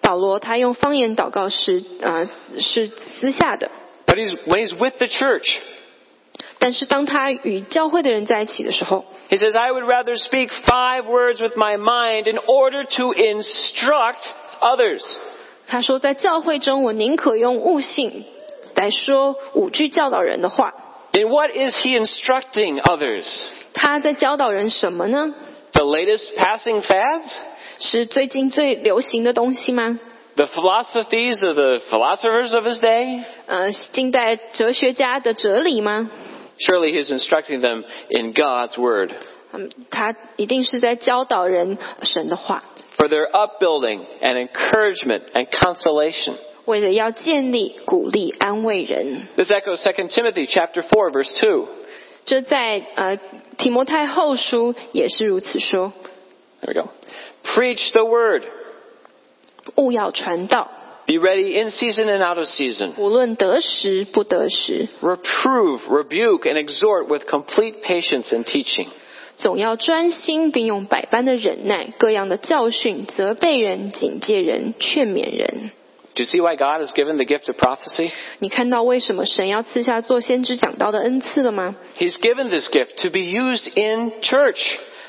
[0.00, 2.28] 保罗他用方言祷告是呃
[2.58, 3.70] 是私下的，
[4.06, 5.56] But he's, when he's with the church,
[6.58, 13.14] 但是当他与教会的人在一起的时候， he says, I would rather speak five words with my mind in order to
[13.14, 14.20] instruct
[14.60, 15.02] others.
[15.66, 18.24] 他说在教会中，我宁可用悟性
[18.74, 20.72] 来说五句教导人的话。
[21.12, 23.24] In what is he instructing others?
[23.72, 25.34] 他在教导人什么呢？
[25.72, 27.36] The latest passing fads?
[27.80, 29.98] 是最近最流行的东西吗？
[30.36, 33.22] The philosophies of the philosophers of his day?
[33.46, 36.10] 呃，近代哲学家的哲理吗？
[36.58, 39.10] Surely he's instructing them in God's word
[39.52, 42.62] 嗯，他一定是在教导人神的话，
[42.96, 46.34] for their upbuilding and encouragement and consolation.
[46.64, 49.28] 为了要建立、鼓励、安慰人。
[49.36, 51.66] This echoes 2 Timothy chapter 4 verse 2.
[52.29, 53.17] 这在呃
[53.57, 55.91] 提摩太后书也是如此说
[56.61, 56.89] ：There we go.
[57.43, 58.43] Preach the word.
[59.75, 60.69] 勿要传道
[61.07, 62.91] ，Be ready in season and out of season.
[62.97, 68.85] 无论得时不得时，Reprove, rebuke, and exhort with complete patience and teaching.
[69.37, 75.71] 总要专心，并用百般的忍耐，各样的教训、责备人、警戒人、劝勉人。
[76.18, 78.12] Do you see why God has given the gift of prophecy?
[78.38, 81.74] 你看到为什么神要赐下做先知讲道的恩赐了吗？
[81.98, 84.60] He's given this gift to be used in church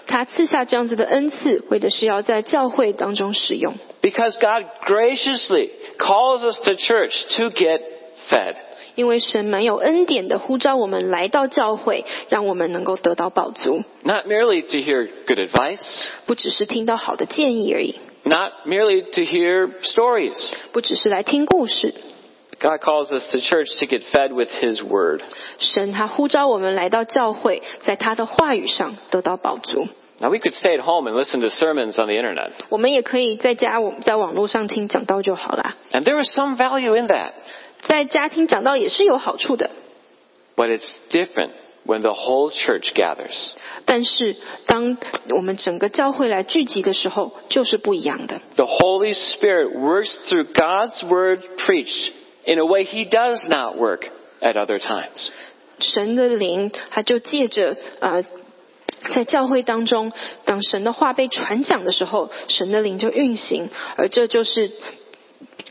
[0.08, 3.76] 他赐下这样子的恩赐，为的是要在教会当中使用。
[4.02, 7.82] because God graciously calls us to church to get
[8.30, 8.56] fed.
[8.96, 15.82] 因为神蛮有恩典的呼召我们来到教会，让我们能够得到饱足， Not merely to hear good advice,
[16.26, 17.96] 不只是听到好的建议而已，
[18.30, 20.36] not merely to hear stories.
[20.72, 21.94] 不只是来听故事。
[22.58, 25.22] God calls us to church to get fed with His Word.
[25.60, 29.88] 神他呼召我们来到教会，在他的话语上得到饱足。
[30.20, 32.52] Now we could stay at home and listen to sermons on the internet.
[32.70, 35.76] 我们也可以在家，我在网络上听讲道就好啦。
[35.92, 37.32] And there is some value in that.
[37.82, 39.70] 在家听讲道也是有好处的，
[40.56, 41.50] But it's different
[41.85, 43.53] when the whole church gathers.
[43.85, 44.97] 但是当
[45.31, 48.41] 我们整个教会来聚集的时候，就是不一样的。
[48.57, 52.11] The Holy Spirit works through God's Word preached
[52.45, 54.09] in a way He does not work
[54.41, 55.31] at other times.
[55.79, 58.23] 神的灵，他就借着呃，
[59.15, 60.13] 在教会当中，
[60.45, 64.71] 当神的话被传讲的时候，神的灵就运行，而这就是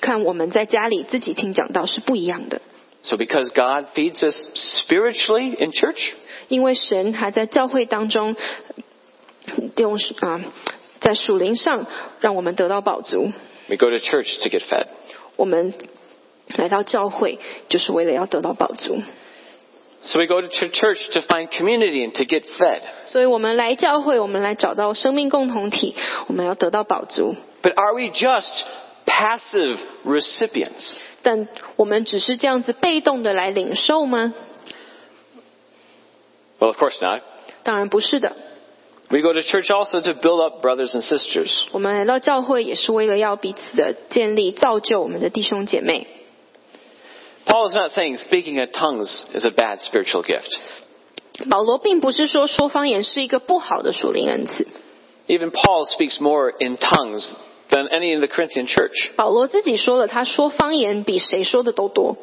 [0.01, 2.61] 看我们在家里自己听讲道是不一样的。
[3.02, 6.12] So because God feeds us spiritually in church,
[6.48, 8.34] 因为神还在教会当中
[9.76, 10.40] 用啊、
[11.00, 11.86] 在属灵上
[12.20, 13.32] 让我们得到饱足。
[13.68, 14.86] we go to church to get fed.
[15.36, 15.74] 我们
[16.56, 19.02] 来到教会就是为了要得到饱足，
[20.02, 22.80] So we go to ch- church to find community and to get fed.
[23.06, 25.94] 所以我们来教会，我们来找到生命共同体，
[26.28, 27.36] 我们要得到饱足。
[27.62, 28.64] But are we just
[29.06, 30.94] passive recipients?
[31.22, 34.34] 但我们只是这样子被动的来领受吗？
[36.58, 37.22] Well, of course not.
[37.62, 38.32] 当然不是的。
[39.10, 41.64] We go to church also to build up brothers and sisters.
[41.72, 46.06] 我们来到教会也是为了要彼此的建立、造就我们的弟兄姐妹。
[47.46, 50.58] Paul is not saying speaking in tongues is a bad spiritual gift.
[51.50, 54.66] 保罗并不是说说方言是一个不好的属灵恩赐，
[55.26, 57.34] Even Paul speaks more in tongues
[57.70, 59.10] than any in the Corinthian church.
[59.16, 62.16] 保罗自己说了，他说方言比谁说的都多。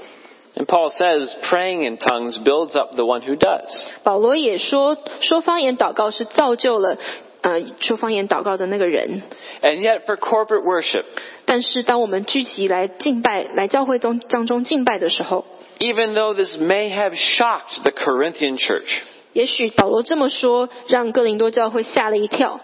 [0.53, 3.83] And Paul says praying in tongues builds up the one who does.
[4.03, 6.97] 保罗也说，说方言祷告是造就了
[7.41, 9.23] 呃说方言祷告的那个人。
[9.61, 11.05] And yet for corporate worship,
[11.45, 15.45] 但是当我们聚集来敬拜、来教会中当中敬拜的时候，
[15.79, 18.99] even though this may have shocked the Corinthian church,
[19.31, 22.59] 也许保罗这么说，让哥林多教会吓了一跳。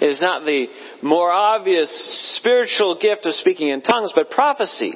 [0.00, 0.68] it is not the
[1.00, 1.90] more obvious
[2.36, 4.94] spiritual gift of speaking in tongues, but prophecy.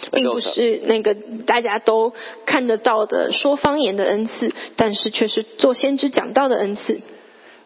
[0.00, 0.54] that 并不 builds up.
[0.54, 1.14] 是那个
[1.46, 2.12] 大家都
[2.46, 7.00] 看得到的说方言的恩赐，但是却是做先知讲道的恩赐。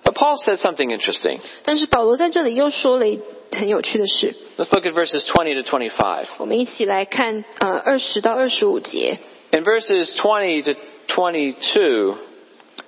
[0.05, 1.39] But Paul said something interesting.
[1.65, 3.21] 但是保罗在这里又说了一
[3.53, 6.25] 很有趣的事， Let's look at verses 20 to 25.
[6.39, 9.19] 我们一起来看呃二十到二十五节，
[9.53, 12.15] In verses 20 to 22,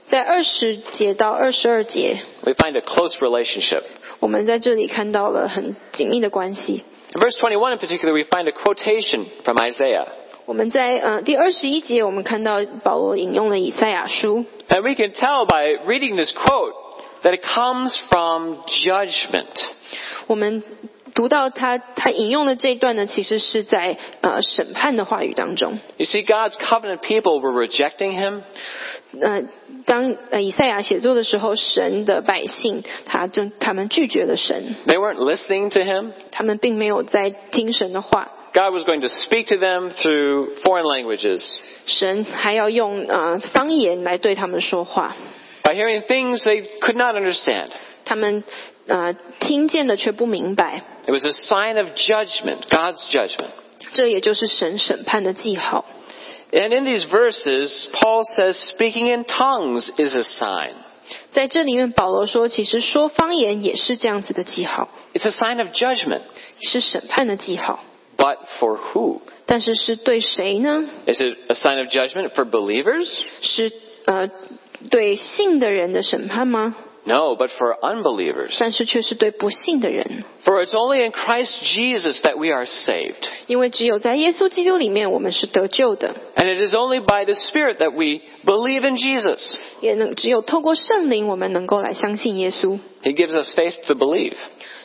[0.09, 3.83] 在二十节到二十二节， we find a close relationship.
[4.21, 6.85] 我们在这里看到了很紧密的关系。
[7.15, 10.07] In verse 21 in particular, we find a quotation from Isaiah.
[10.47, 16.75] 我们在呃第二十一节，我们看到保罗引用了以赛亚书， And we can tell by reading this quote
[17.23, 19.47] that it comes from judgment.
[20.27, 20.63] 我们
[21.14, 25.80] 读到他他引用的这一段呢，其实是在呃审判的话语当中。
[25.98, 28.42] You see, God's covenant people were rejecting him,
[29.20, 29.44] 呃，
[29.86, 36.12] 当呃以赛亚写作的时候，神的百姓他正他们拒绝了神，they weren't listening to him.
[36.32, 38.30] 他们并没有在听神的话。
[38.52, 45.16] God was going to speak to them through foreign languages, 神还要用呃方言来对他们说话
[45.64, 47.68] ，by hearing things they could not understand.
[48.06, 48.44] 他们
[48.88, 53.51] 呃听见的却不明白，It was a sign of judgment, God's judgment.
[53.93, 55.85] 这也就是神审判的记号。
[56.51, 60.73] And in these verses, Paul says speaking in tongues is a sign.
[61.33, 66.23] 在这里面，保罗说，其实说方言也是这样子的记号， It's a sign of judgment.
[66.61, 67.81] 是审判的记号。
[68.17, 69.21] But for who?
[69.47, 70.89] 但是是对谁呢？
[71.07, 73.21] Is it a sign of judgment for believers?
[73.43, 73.73] 是
[74.07, 74.31] 呃
[74.91, 76.77] 对信的人的审判吗？
[77.07, 78.57] No, but for unbelievers.
[78.59, 83.29] 但是却是对不信的人， For it's only in Christ Jesus that we are saved.
[83.47, 89.57] 因为只有在耶稣基督里面，我们是得救的， And it is only by the Spirit that we believe in Jesus.
[89.83, 92.79] 也能只有透过圣灵，我们能够来相信耶稣。
[93.03, 94.37] He gives us faith to believe.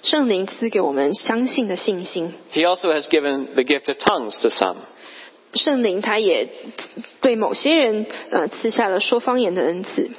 [0.02, 4.76] 圣灵赐给我们相信的信心， He also has given the gift of tongues to some.
[5.54, 6.50] 圣灵他也
[7.22, 10.12] 对某些人呃赐下了说方言的恩赐。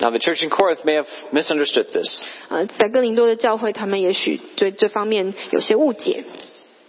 [0.00, 6.24] Now, the church in Corinth may have misunderstood this 呃，在哥林多的教会，他们也许对这方面有些误解，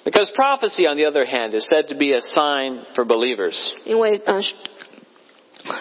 [0.04, 3.72] because prophecy, on the other hand, is said to be a sign for believers.
[3.86, 4.42] 因为呃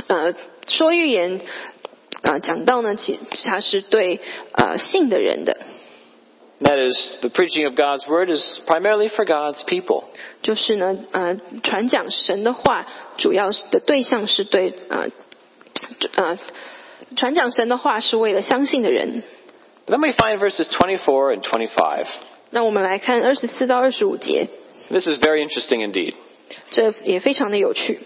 [0.09, 0.35] 呃
[0.67, 1.41] 说预言
[2.23, 4.21] 呃讲到呢，其它是对
[4.53, 5.57] 呃信的人的，
[6.61, 10.05] That is, the preaching of God's word is primarily for God's people.
[10.43, 12.87] 就是呢呃传讲神的话，
[13.17, 15.09] 主要的对象是对呃
[16.17, 16.39] 呃
[17.17, 19.23] 传讲神的话是为了相信的人。
[19.87, 22.07] Then we find verses 24 and 25.
[22.51, 24.49] 那我们来看二十四到二十五节，
[24.91, 26.15] This is very interesting indeed.
[26.71, 28.01] 这也非常的有趣。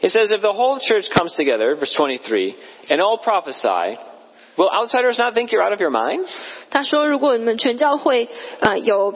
[0.00, 2.54] He says, If the whole church comes together, verse 23,
[2.88, 3.96] and all prophesy,
[4.56, 6.28] will outsiders not think you're out of your minds?
[6.70, 8.28] 他说，如果你们全教会
[8.60, 9.14] 呃有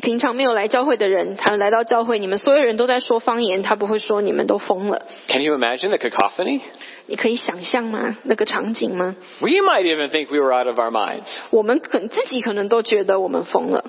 [0.00, 5.02] 平常没有来教会的人，他来到教会，你们所有人都在说方言，他不会说你们都疯了。
[5.26, 6.60] Can you imagine the cacophony?
[7.06, 8.16] 你可以想象吗？
[8.24, 9.16] 那个场景吗？
[9.40, 11.38] We might even think we were out of our minds.
[11.50, 13.84] 我们可自己可能都觉得我们疯了。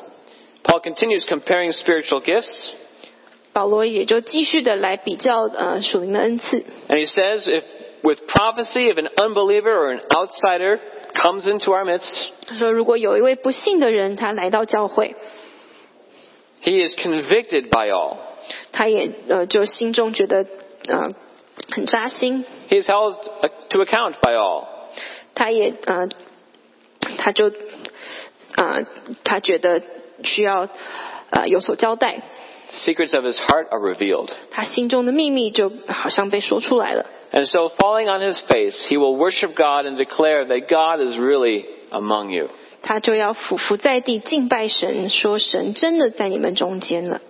[0.64, 2.72] Paul continues comparing spiritual gifts,
[3.54, 6.64] 保罗也就继续的来比较呃属灵的恩赐。
[6.88, 7.64] and he says, if
[8.04, 10.80] with prophecy, if an unbeliever or an outsider
[11.14, 12.16] comes into our midst,
[12.48, 15.16] 他说，如果有一位不信的人，他来到教会，
[16.64, 18.18] he is convicted by all.
[18.72, 20.46] 他也呃就心中觉得
[20.88, 21.10] 呃
[21.70, 24.66] 很扎心， He is held uh, to account by all.
[25.34, 26.08] 他也呃
[27.18, 27.52] 他就
[28.56, 28.86] 呃
[29.24, 29.82] 他觉得
[30.24, 30.68] 需要
[31.30, 32.22] 呃有所交代，
[32.74, 34.30] Secrets of his heart are revealed.
[34.52, 37.06] 他心中的秘密就好像被说出来了。
[37.34, 41.18] And so, falling on his face, he will worship God and declare that God is
[41.18, 42.50] really among you.
[42.82, 47.22] 他就要俯伏在地敬拜神，说神真的在你们中间了。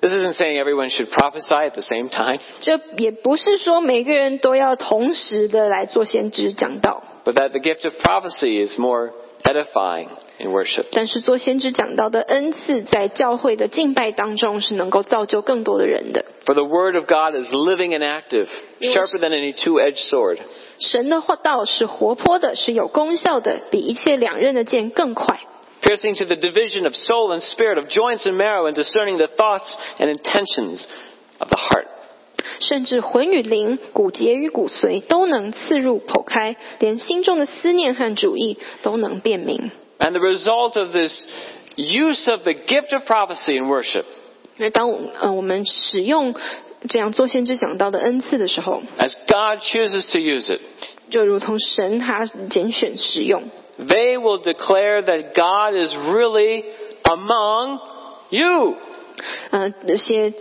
[0.00, 7.84] This isn't saying everyone should prophesy at the same time, 这也不是说每个人都要同时的来做先知讲道， but that the gift
[7.84, 9.12] of prophecy is more
[9.44, 10.08] edifying
[10.40, 10.86] in worship.
[10.90, 16.24] 但是做先知讲道的恩赐，在教会的敬拜当中是能够造就更多的人的。
[16.46, 18.48] For the word of God is living and active,
[18.80, 20.38] sharper than any two-edged sword.
[20.80, 25.38] 神的话道是活泼的，是有功效的，比一切两刃的剑更快，
[25.82, 29.26] piercing to the division of soul and spirit, of joints and marrow, and discerning the
[29.26, 30.86] thoughts and intentions
[31.40, 31.86] of the heart.
[32.60, 39.70] 甚至魂与灵、骨节与骨髓都能刺入剖开，连心中的思念和主意都能辨明。
[39.98, 41.26] And the result of this
[41.76, 44.04] use of the gift of prophecy in worship,
[44.56, 46.34] 那当我呃我们使用
[46.88, 50.60] 这样做先知讲道的恩赐的时候， as God chooses to use it,
[51.10, 53.44] 就如同神他拣选使用，
[53.79, 56.63] they will declare that God is really
[57.03, 57.79] among
[58.29, 58.75] you.
[59.51, 60.33] 呃，那些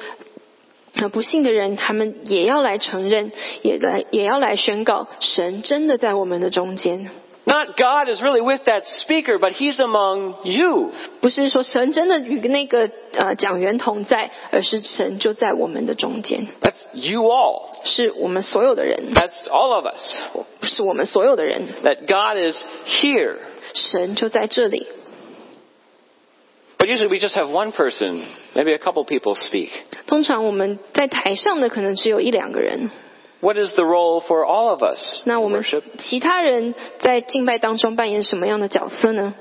[1.12, 3.32] 不信的人，他们也要来承认，
[3.62, 7.10] 也来也要来宣告，神真的在我们的中间。
[7.45, 10.91] Not God is really with that speaker, but He's among you.
[11.21, 17.63] 不是说神真的与那个呃讲员同在，而是神就在我们的中间， That's you all.
[17.83, 20.13] 是我们所有的人， That's all of us.
[20.61, 23.37] 是我们所有的人， That God is here.
[23.73, 24.85] 神就在这里。
[26.77, 29.69] But usually we just have one person, maybe a couple people speak.
[30.05, 32.91] 通常我们在台上的可能只有一两个人，
[33.41, 35.81] What is the role for all of us 那 in 我们 worship?
[35.97, 39.33] 其他人在敬拜当中扮演什么样的角色呢？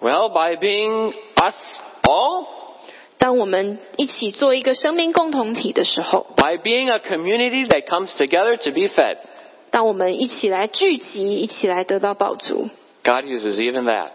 [0.00, 1.54] Well, by being us
[2.02, 2.46] all,
[3.18, 9.18] 当我们一起做一个生命共同体的时候， by being a community that comes together to be fed.
[9.70, 12.68] 当我们一起来聚集，一起来得到饱足，
[13.02, 14.10] God uses even that.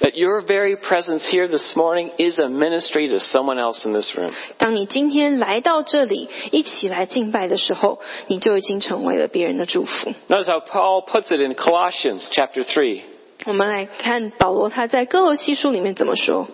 [0.00, 4.14] That your very presence here this morning is a ministry to someone else in this
[4.16, 4.32] room.
[4.58, 10.12] 当你今天来到这里，一起来敬拜的时候，你就已经成为了别人的祝福。
[10.28, 13.02] Notice how Paul puts it in Colossians chapter three.
[13.46, 16.48] 我们来看保罗他在歌罗西书里面怎么说。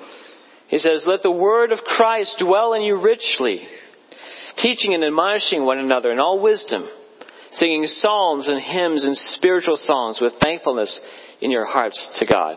[0.70, 3.60] He says, "Let the word of Christ dwell in you richly,
[4.56, 6.82] teaching and admonishing one another in all wisdom."
[7.58, 11.00] Singing psalms and hymns and spiritual songs with thankfulness
[11.40, 12.56] in your hearts to God.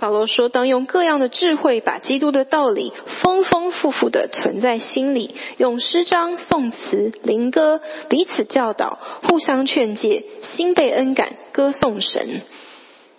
[0.00, 2.92] 保罗说：“当用各样的智慧，把基督的道理
[3.22, 12.42] 丰丰富富的存在心里，用诗章、颂词、灵歌彼此教导，互相劝诫，心被恩感，歌颂神。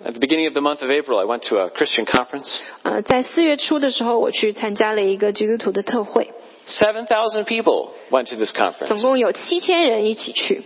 [0.06, 2.58] At the beginning of the month of April, I went to a Christian conference.
[2.84, 6.32] 呃，在四月初的时候，我去参加了一个基督徒的特会
[6.68, 8.88] ，Seven thousand people went to this conference.
[8.88, 10.64] 总共有七千人一起去。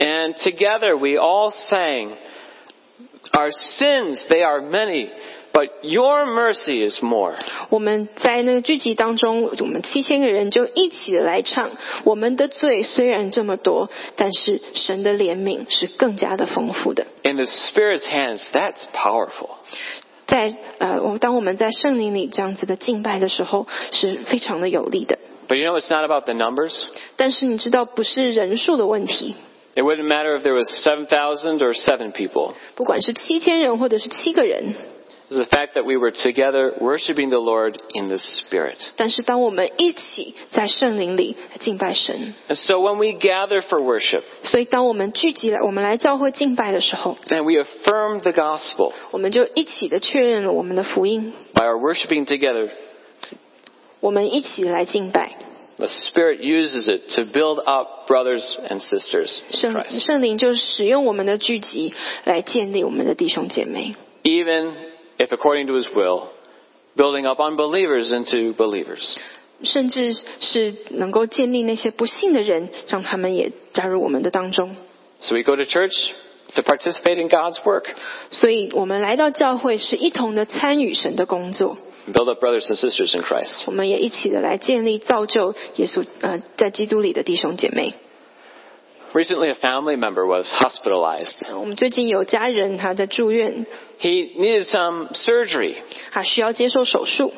[0.00, 2.16] And together we all sang,
[3.32, 5.10] Our sins, they are many,
[5.52, 7.34] but your mercy is more.
[7.70, 11.70] 我们在那个聚集当中，我们七千个人就一起的来唱。
[12.04, 17.06] 我们的罪虽然这么多，但是神的怜悯是更加的丰富的。
[17.24, 19.50] In the Spirit's hands, that's powerful.
[20.26, 25.18] 在呃，我当我们在圣灵里这样子的敬拜的时候，是非常的有力的。
[25.48, 26.74] But you know, it's not about the numbers.
[27.16, 29.34] 但是你知道，不是人数的问题，
[29.74, 32.54] It wouldn't matter if there was 7,000 or 7 people.
[32.76, 34.74] 不管是七千人或者是七个人，
[35.28, 38.76] is the fact that we were together worshiping the Lord in the Spirit.
[38.96, 51.34] 但是当我们一起在圣灵里敬拜神， And so when we gather for worship, 所以当我们聚集来，我们来教会敬拜的时候， then we affirm the gospel 我们就一起的确认了我们的福音，
[51.52, 52.70] by our worshiping together.
[54.00, 55.36] 我们一起来敬拜。
[55.80, 60.06] The Spirit uses it to build up brothers and sisters in 圣 Christ.
[60.06, 61.92] 圣灵就使用我们的聚集
[62.24, 64.72] 来建立我们的弟兄姐妹， Even
[65.18, 66.28] if according to His will,
[66.96, 69.16] building up unbelievers into believers.
[69.62, 74.76] 甚至是能够建立那些不信的人，让他们也加入我们的当中。
[75.20, 75.94] So we go to church
[76.54, 77.84] to participate in God's work,
[78.30, 83.64] 所以我们来到教会是一同的参与神的工作， and build up brothers and sisters in Christ.
[83.66, 87.94] 我们也一起的来建立造就耶稣呃在基督里的弟兄姐妹。
[89.12, 91.42] Recently, a family member was hospitalized.
[91.58, 93.66] 我们最近有家人他在住院，
[93.98, 95.76] He needed some surgery,
[96.12, 97.32] 他需要接受手术。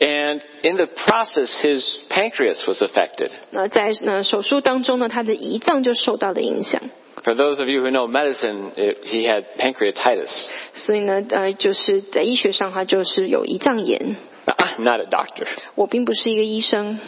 [0.00, 3.30] and in the process, his pancreas was affected.
[3.50, 6.80] 那在呃手术当中呢，他的胰脏就受到了影响。
[7.22, 10.48] For those of you who know medicine, it, he had pancreatitis.
[10.72, 14.16] 所以呢，呃，就是在医学上，他就是有胰脏炎。
[14.46, 15.46] Now, I'm not a doctor.
[15.74, 16.98] 我并不是一个医生，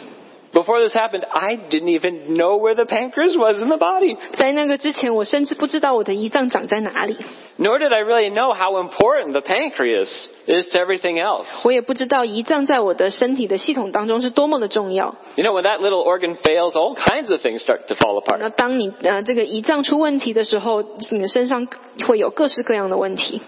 [0.53, 4.15] Before this happened, I didn't even know where the pancreas was in the body.
[4.37, 7.17] 在那个之前，我甚至不知道我的胰脏长在哪里，
[7.57, 10.09] Nor did I really know how important the pancreas
[10.45, 11.47] is to everything else.
[11.63, 15.15] 我也不知道胰脏在我的身体的系统当中是多么的重要。
[15.33, 18.37] You know, when that little organ fails, all kinds of things start to fall apart.
[18.37, 21.67] 那当你呃这个胰脏出问题的时候，你的身上
[22.05, 23.41] 会有各式各样的问题。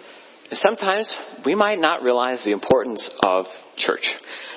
[0.51, 1.07] Sometimes
[1.43, 3.45] we might not realize the importance of
[3.77, 4.07] church.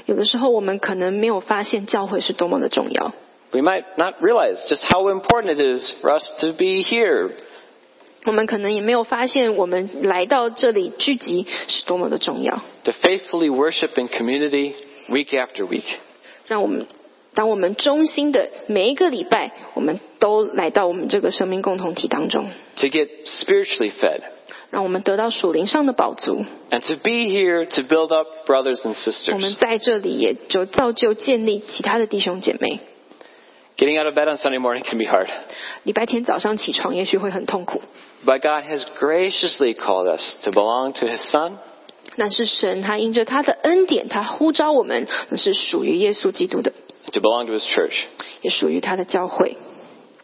[0.07, 3.13] 有的时候，我们可能没有发现教会是多么的重要。
[3.51, 7.31] We might not realize just how important it is for us to be here.
[8.25, 12.61] 我们可能也没有发现，我们来到这里聚集是多么的重要。
[12.85, 14.75] To faithfully worship in community
[15.09, 15.85] week after week.
[16.47, 16.87] 让我们，
[17.35, 24.21] 当我们衷心的每一个礼拜，我们都来到我们这个生命共同体当中， To get spiritually fed.
[24.73, 26.45] 让我们得到属灵上的饱足。
[26.71, 28.95] And to be here to build up brothers and
[29.33, 29.57] 我们 sisters.
[29.57, 32.81] 在这里也就造就建立其他的弟兄姐妹。
[33.77, 35.29] Getting out of bed on Sunday morning can be hard.
[35.85, 37.81] 礼拜天早上起床也许会很痛苦，
[38.27, 41.53] But God has graciously called us to belong to His Son
[42.17, 46.73] 但是神他因着他的恩典，他呼召我们是属于耶稣基督的，
[47.13, 48.07] to belong to His church.
[48.43, 49.57] 也属于他的教会。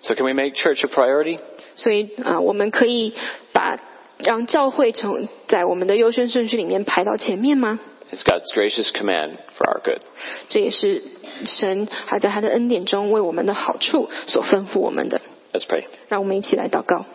[0.00, 1.38] So can we make church a priority?
[1.76, 3.14] 所以啊、呃我们可以
[3.52, 3.78] 把
[4.18, 7.80] 让教会成在我们的优先顺序里面排到前面吗？
[8.12, 10.00] It's God's gracious command for our good.
[10.48, 11.02] 这也是
[11.46, 15.20] 神还在他的恩典中为我们的好处所吩咐我们的。
[15.52, 15.84] Let's pray.
[16.08, 17.06] 让我们一起来祷告。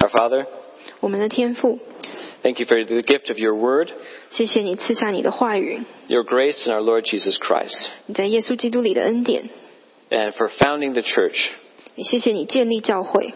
[0.00, 0.46] Our Father,
[1.00, 1.78] 我们的天父，
[2.42, 3.88] thank you for the gift of your word,
[4.30, 9.50] 谢谢你赐下你的话语， your grace in our Lord Jesus Christ, 你在耶稣基督里的恩典，
[10.10, 11.48] and for founding the church.
[11.96, 13.34] 也谢谢你建立教会。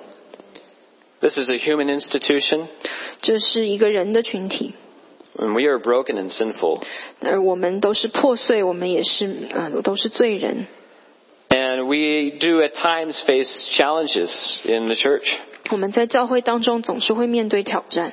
[1.20, 2.66] This is a human institution,
[3.20, 4.74] 这是一个人的群体，
[5.36, 6.82] and we are broken and sinful.
[7.20, 10.66] 而我们都是破碎，我们也是呃都是罪人。
[11.48, 14.32] And we do at times face challenges
[14.64, 15.32] in the church.
[15.70, 18.12] 我们在教会当中总是会面对挑战，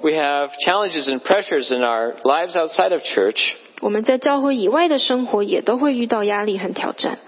[0.00, 3.54] We have challenges and pressures in our lives outside of church.
[3.80, 7.18] 我们在教会以外的生活也都会遇到压力和挑战。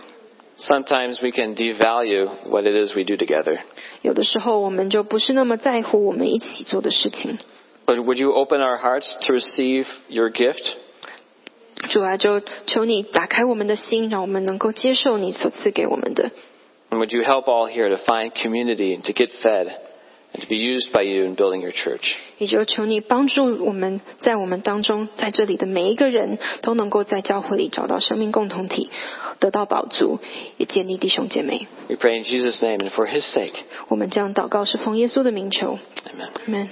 [0.57, 3.59] Sometimes we can devalue what it is we do together.
[4.03, 7.39] 有的时候我们就不是那么在乎我们一起做的事情。
[7.87, 10.74] But would you open our hearts to receive your gift?
[11.91, 16.30] 主啊，就求你打开我们的心，让我们能够接受你所赐给我们的。
[16.91, 19.72] And would you help all here to find community and to get fed
[20.35, 22.14] and to be used by you in building your church?
[22.39, 28.91] 也就求你帮助我们在我们当中，在这里的每一个人都能够在教会里找到生命共同体，
[29.39, 30.18] 得到饱足，
[30.57, 31.66] 也建立弟兄姐妹。
[31.89, 33.55] We pray in Jesus' name and for his sake.
[33.89, 36.28] 我们这样祷告是奉耶稣的名求 Amen.
[36.49, 36.68] ，Amen。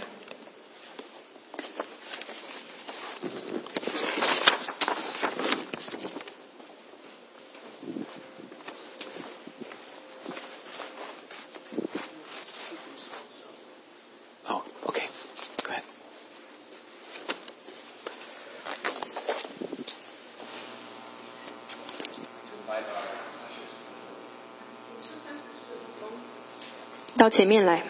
[27.34, 27.82] 前面来。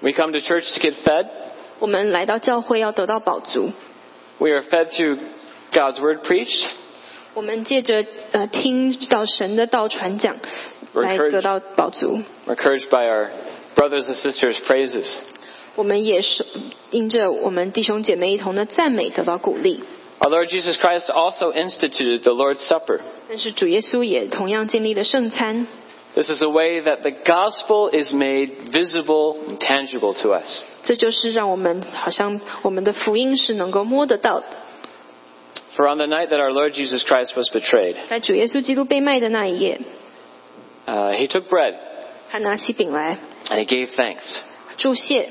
[0.00, 1.26] We come to church to get fed.
[1.80, 3.72] 我们来到教会要得到饱足，
[4.38, 5.18] We are fed through
[5.72, 6.66] God's word preached.
[7.34, 10.36] 我们借着呃听到神的道传讲，
[10.94, 12.22] We're 来得 encouraged, 到饱足。
[12.46, 13.30] we're encouraged by our
[13.76, 15.12] brothers and sisters' praises.
[15.76, 16.44] 我们也是
[16.90, 19.82] 因着我们弟兄姐妹一同的赞美得到鼓励。
[20.20, 23.00] Our Lord Jesus Christ also instituted the Lord's Supper.
[23.28, 25.66] 但是主耶稣也同样建立了圣餐，
[26.14, 30.62] This is a way that the gospel is made visible and tangible to us.
[30.82, 34.46] 这就是让我们好像我们的福音是能够摸得到的。
[35.76, 39.80] For on the night that our Lord Jesus Christ was betrayed, 在主耶稣基督被卖的那一夜，
[40.86, 41.74] uh, he took bread
[42.30, 44.34] 他拿起饼来 and he gave thanks.
[44.76, 45.28] 祝谢，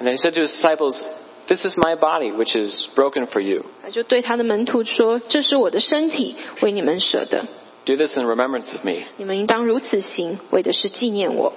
[0.00, 1.00] And then he said to his disciples,
[1.48, 3.64] This is my body, which is broken for you.
[3.82, 7.44] 他就对他的门徒说：“这是我的身体，为你们舍的，
[7.84, 9.02] Do this in remembrance of me.
[9.16, 11.52] 你们应当如此行，为的是纪念我。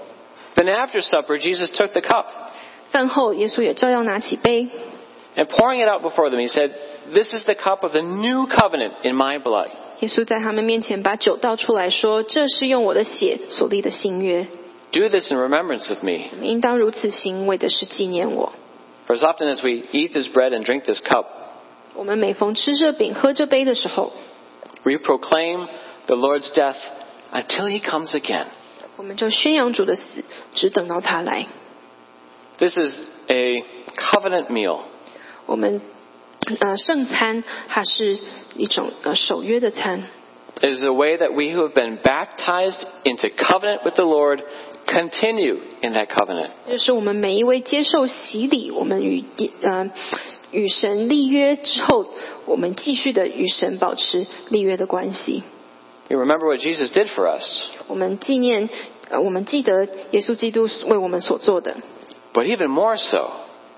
[0.55, 2.25] Then after supper, Jesus took the cup.
[2.89, 4.69] ”饭后，耶稣也照样拿起杯，
[5.35, 6.71] And pouring it out before them, he said,
[7.13, 9.67] This is the cup of the new covenant in my blood.
[9.99, 14.47] 耶稣在他们面前把酒倒出来说：“这是用我的血所立的新约，
[14.91, 16.29] Do this in remembrance of me.
[16.33, 18.53] 你们应当如此行，为的是纪念我。
[19.09, 21.25] For as often as we eat this bread and drink this cup,
[21.93, 24.11] ”我们每逢吃这饼、喝这杯的时候，
[24.83, 25.67] we proclaim
[26.07, 26.77] the Lord's death
[27.31, 28.47] until he comes again.
[28.97, 30.03] 我们就宣扬主的死，
[30.53, 31.47] 只等到他来。
[32.57, 32.95] This is
[33.27, 33.63] a
[33.97, 34.79] covenant meal.
[35.45, 35.81] 我们
[36.59, 38.17] 呃圣餐，它是
[38.55, 40.03] 一种呃守约的餐。
[40.61, 44.41] It is a way that we who have been baptized into covenant with the Lord
[44.85, 46.49] continue in that covenant.
[46.69, 49.23] 就是我们每一位接受洗礼，我们与
[49.61, 49.89] 呃
[50.51, 52.05] 与神立约之后，
[52.45, 55.43] 我们继续的与神保持立约的关系。
[56.07, 57.59] We remember what Jesus did for us.
[57.87, 58.69] 我们纪念，
[59.09, 61.77] 呃，我们记得耶稣基督为我们所做的。
[62.33, 63.31] But even more so,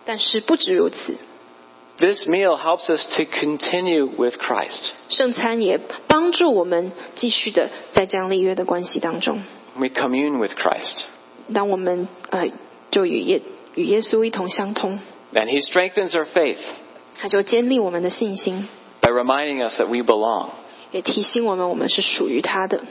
[0.05, 1.15] 但是不止如此，
[1.99, 4.89] this meal helps us to continue with Christ.
[5.09, 9.41] 圣餐也帮助我们继续的在这样立约的关系当中。
[9.79, 11.05] We commune with Christ.
[11.53, 12.47] 当我们呃
[12.91, 13.41] 就与耶
[13.75, 14.99] 与耶稣一同相通，
[15.33, 16.57] And he strengthens our faith
[17.19, 18.67] 他就坚立我们的信心，
[19.01, 20.49] by reminding us that we belong.
[20.91, 22.81] 也提醒我们我们是属于他的。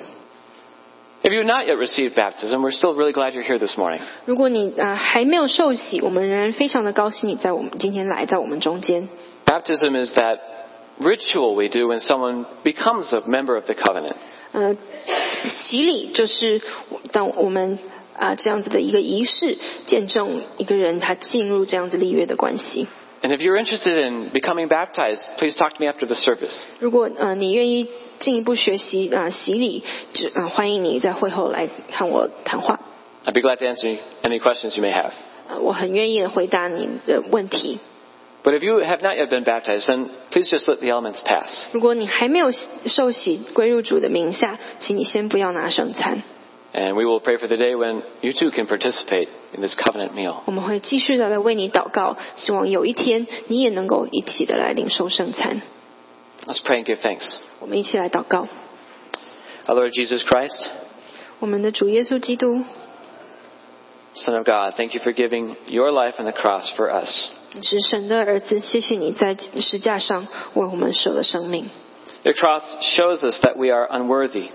[1.23, 4.01] If you have not yet received baptism, we're still really glad you're here this morning.
[4.27, 9.09] 如果你啊、呃还没有受洗，我们仍然非常的高兴你在我们今天来在我们中间。
[9.45, 10.39] Baptism is that
[11.01, 14.17] ritual we do when someone becomes a member of the covenant.
[14.53, 14.77] 呃，
[15.47, 16.63] 洗礼就是
[17.13, 17.79] 当我们
[18.19, 22.89] 啊、这样子的一个仪式，见证一个人他进入这样子立约的关系。
[23.23, 26.65] And if you're interested in becoming baptized, please talk to me after the service.
[26.81, 27.89] 如果呃你愿意
[28.21, 29.83] 进一步学习啊、洗礼，
[30.15, 32.81] 只呃欢迎你在会后来和我谈话。
[33.27, 35.13] I'd be glad to answer any questions you may have.
[35.49, 37.81] 呃，我很愿意回答你的问题。
[38.43, 41.67] But if you have not yet been baptized, then please just let the elements pass.
[41.73, 46.23] 如果你还没有受洗归入主的名下，请你先不要拿圣餐。
[46.73, 50.13] And we will pray for the day when you too can participate in this covenant
[50.13, 50.43] meal.
[50.45, 55.63] 我们会继续的来为你祷告，希望有一天你也能够一起的来领受圣餐。
[56.47, 57.39] Let's pray and give thanks.
[57.59, 58.47] 我们一起来祷告，
[59.67, 60.67] Our Lord Jesus Christ,
[61.41, 62.63] 我们的主耶稣基督，
[64.15, 67.29] Son of God, thank you for giving your life on the cross for us.
[67.53, 71.71] 你是神的儿子，谢谢你在石架上为我们舍了生命。
[72.23, 72.63] Your cross
[72.97, 74.49] shows us that we are unworthy.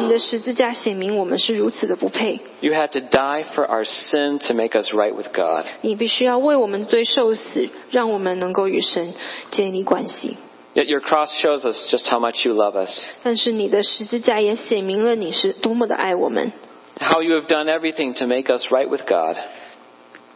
[0.00, 5.66] 你的十字架显明我们是如此的不配， You had to die for our sin to make us right with God.
[5.82, 9.12] 你必须要为我们的罪受死，让我们能够与神
[9.50, 10.38] 建立关系。
[10.74, 12.98] Yet your cross shows us just how much you love us.
[13.22, 16.52] 但是你的十字架也显明了你是多么的爱我们，
[16.98, 19.36] How you have done everything to make us right with God.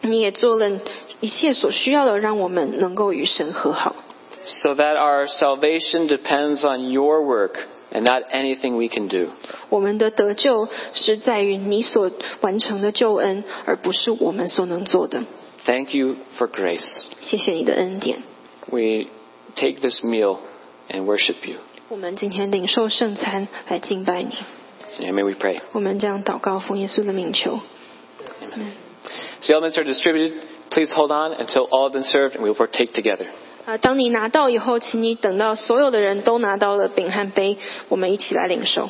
[0.03, 0.71] 你也做了
[1.23, 3.97] 一切所需要的，让我们能够与神和好。
[4.45, 7.57] So that our salvation depends on your work
[7.93, 9.33] and not anything we can do.
[9.69, 15.23] 我们的得救是在于你所完成的救恩，而不是我们所能做的。
[15.65, 17.05] Thank you for grace.
[17.21, 18.23] 谢谢你的恩典。
[18.71, 19.09] We
[19.57, 20.39] take this meal
[20.89, 21.57] and worship you.
[21.89, 24.35] 我们今天领受圣餐来敬拜你。
[24.89, 25.61] So may we pray.
[25.73, 27.61] 我们这样祷告，奉耶稣的名求。
[29.41, 30.33] As the elements are distributed,
[30.71, 33.27] please hold on until all have been served and we will partake together.
[33.67, 38.89] 啊，当你拿到以后，请你等到所有的人都拿到了饼和杯，我们一起来领受。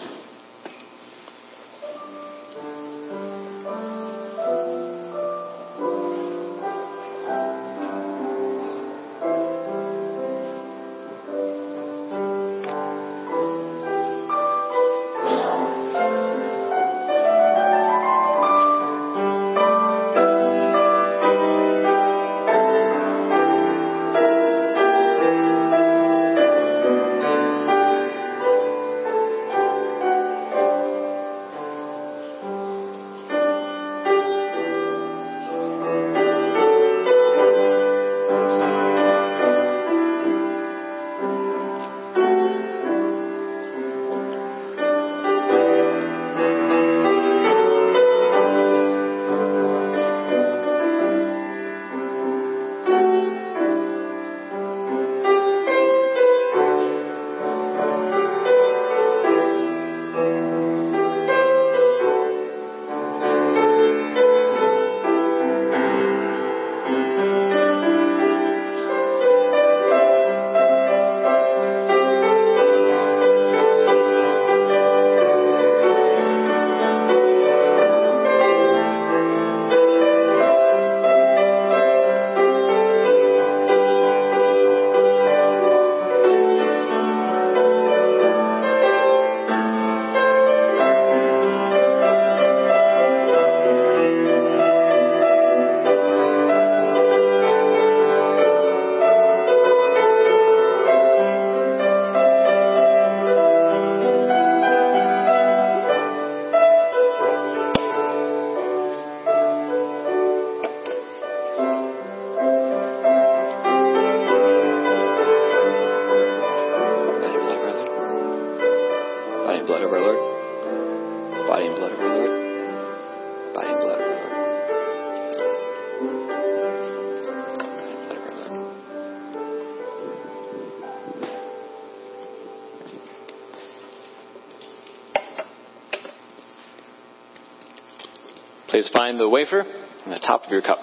[138.82, 139.64] Please find the wafer
[140.04, 140.78] on the top of your cup.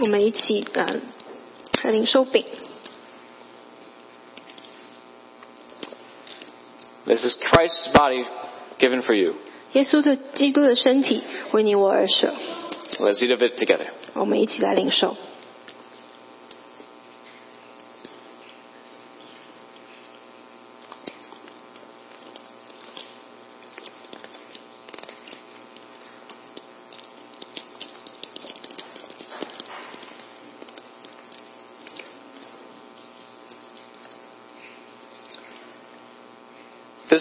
[0.00, 1.00] 我们一起呃
[1.82, 2.44] 来领受饼。
[7.04, 8.24] This is Christ's body
[8.78, 9.34] given for you.
[9.72, 12.34] 耶稣的基督的身体为你我而舍，
[12.98, 13.88] Let's eat of it together.
[14.14, 15.16] 我们一起来领受。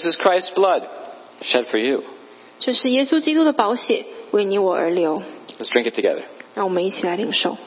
[0.05, 0.87] is Christ's blood
[1.41, 2.03] shed for you.
[2.59, 5.21] 这是耶稣基督的宝血为你我而流，
[5.59, 6.23] Let's drink it together.
[6.53, 7.57] 让我们一起来领受。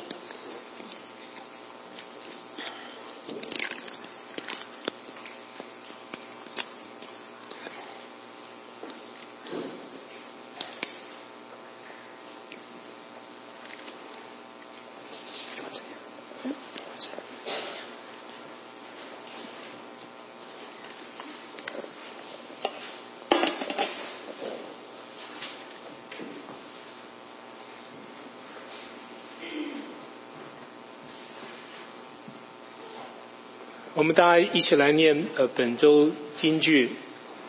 [34.09, 36.89] 们大家一起来念呃本周金句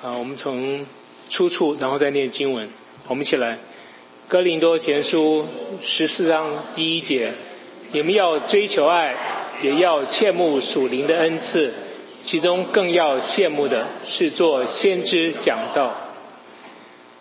[0.03, 0.85] 啊，我们从
[1.31, 2.69] 出处然后再念经文，
[3.09, 3.57] 我们一起来。
[4.29, 5.47] 哥林多前书
[5.81, 7.33] 十四章第一节，
[7.93, 9.17] 你们要追求爱，
[9.63, 11.73] 也要切慕属灵的恩赐，
[12.27, 15.95] 其中更要羡慕的是做先知讲道。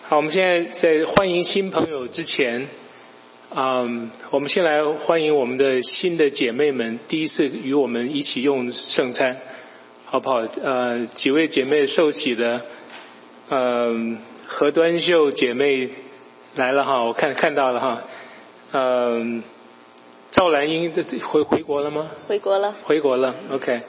[0.04, 2.68] 好，我们现在在欢迎新朋友之前，
[3.52, 9.38] 嗯，我们先来欢迎我们的新的姐妹们，第一次与我们一起用圣餐，
[10.06, 10.44] 好不好？
[10.62, 12.62] 呃，几位姐妹受洗的，
[13.50, 15.90] 嗯、何端秀姐妹
[16.56, 18.04] 来了哈，我看看到了哈，
[18.74, 19.42] 嗯、
[20.30, 22.12] 赵兰英的回回国了吗？
[22.28, 23.82] 回国了，回国了，OK。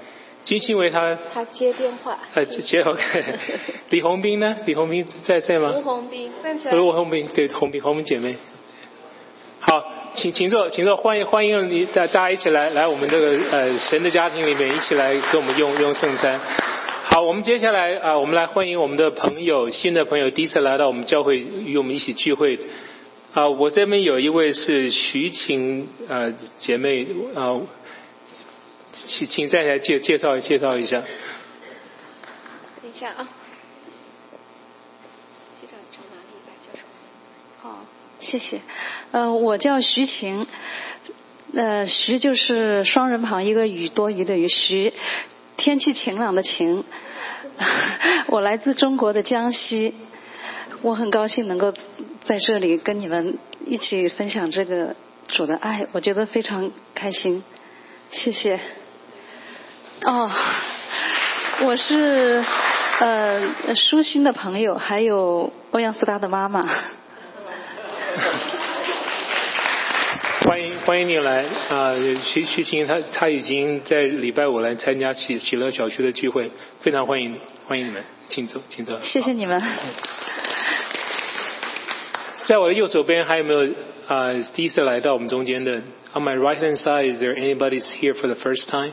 [0.43, 2.19] 金庆为他他接电话。
[2.33, 3.25] 呃接 OK。
[3.91, 4.57] 李红斌呢？
[4.65, 5.75] 李红斌在在吗？
[5.77, 8.37] 吴红斌站起不是红兵，对红兵红兵姐妹。
[9.61, 9.85] 好，
[10.15, 16.41] 请请坐，请坐，欢迎欢迎你大大家一起来来我们这个呃神的家庭里面一起来跟我们用用圣餐。
[17.05, 22.59] 好，我们接下来啊、我们来欢迎我们的朋友，新的朋友第一次来到我们教会与我们一起聚会。
[23.35, 27.61] 啊、我这边有一位是徐晴呃姐妹啊、
[28.93, 31.03] 请请站起来介介绍介绍一下。
[32.83, 33.29] 等一下啊。
[35.61, 36.55] 学长从哪里来？
[36.65, 37.71] 叫什么？
[37.71, 37.85] 哦，
[38.21, 38.61] 谢谢。
[39.11, 40.47] 呃，我叫徐晴，
[41.55, 44.93] 呃，徐就是双人旁一个雨多余的雨，徐，
[45.57, 46.85] 天气晴朗的晴。
[48.29, 49.95] 我来自中国的江西，
[50.83, 51.73] 我很高兴能够
[52.23, 54.95] 在这里跟你们一起分享这个
[55.29, 57.43] 主的爱，我觉得非常开心，
[58.11, 58.61] 谢谢。
[60.05, 60.31] 哦，
[61.63, 62.45] 我是
[63.01, 66.67] 呃舒心的朋友，还有欧阳思达的妈妈。
[70.47, 71.95] 欢迎欢迎你来啊、
[72.25, 76.51] 徐徐晴他他已经在礼拜五来参加喜喜乐小区的聚会，
[76.81, 78.99] 非常欢迎欢迎你们，请坐请坐。
[79.01, 79.63] 谢谢你们。
[82.45, 83.73] 在我的右手边还有没有
[84.09, 85.83] 啊、第一次来到我们中间的
[86.15, 88.93] ？On my right hand side, is there anybody's here for the first time?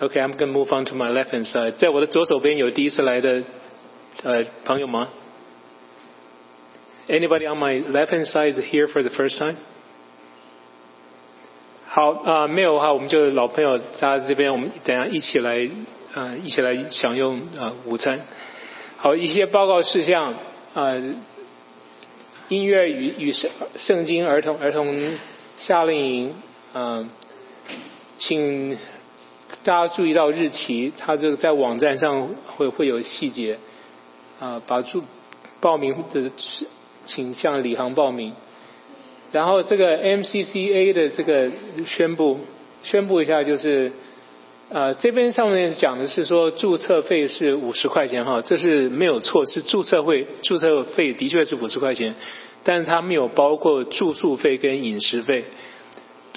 [0.00, 1.72] Okay, I'm going to move on to my left hand side.
[1.76, 3.42] 在我的左手边有第一次来的
[4.22, 5.08] 呃朋友吗
[7.10, 9.56] ？Anybody on my left hand side here for the first time?
[11.86, 15.68] 好啊、没有的话，我们就老朋友，大家这边我们等一下一起来
[16.14, 18.20] 啊、一起来享用啊、午餐。
[18.96, 20.34] 好，一些报告事项
[20.72, 20.94] 啊、
[22.48, 25.18] 音乐与与圣圣经儿童儿童
[25.58, 26.34] 夏令营，
[26.74, 27.10] 嗯、
[28.18, 28.78] 请
[29.64, 33.58] 大家注意到日期，它这个在网站上会会有细节
[34.38, 35.02] 啊、把注
[35.60, 36.30] 报名的
[37.06, 38.32] 请向李行报名。
[39.32, 41.50] 然后这个 MCCA 的这个
[41.86, 42.40] 宣布
[42.82, 43.92] 宣布一下，就是
[44.70, 52.14] 呃这边上面讲的是说注册费是五十块钱哈，这是没有错，是注册费注册费的确是五十块钱，
[52.64, 55.44] 但是它没有包括住宿费跟饮食费。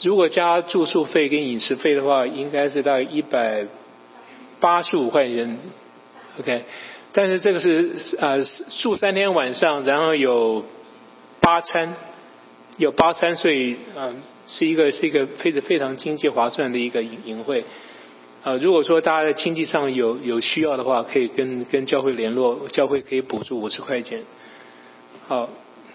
[0.03, 3.65] 如果加住宿费跟饮食费的话，应该是大概一百
[4.59, 5.57] 八十五块钱
[6.39, 6.63] ，OK，
[7.13, 8.43] 但是这个是呃
[8.81, 10.65] 住三天晚上，然后有
[11.39, 11.95] 八餐，
[12.77, 17.63] 有八餐，所以嗯是一个是一个非常非常经济划算的一个营营会。
[18.43, 24.23] 啊，如果说大家在经济上有有需要的话，可以跟跟教会联络，教会可以补助五十块钱。
[25.27, 25.47] 好，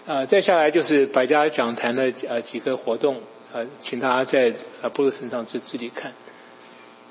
[0.07, 3.17] 呃，再下来就是百家讲坛的呃几个活动，
[3.53, 4.51] 呃，请大家在
[4.81, 6.13] 呃布鲁森上自自己看。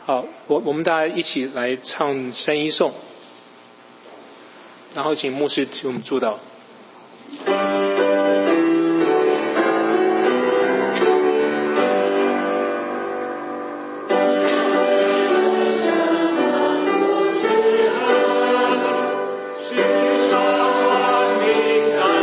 [0.05, 2.93] 好，我我们大家一起来唱三一颂，
[4.99, 6.39] 然后请牧师替我们祝祷。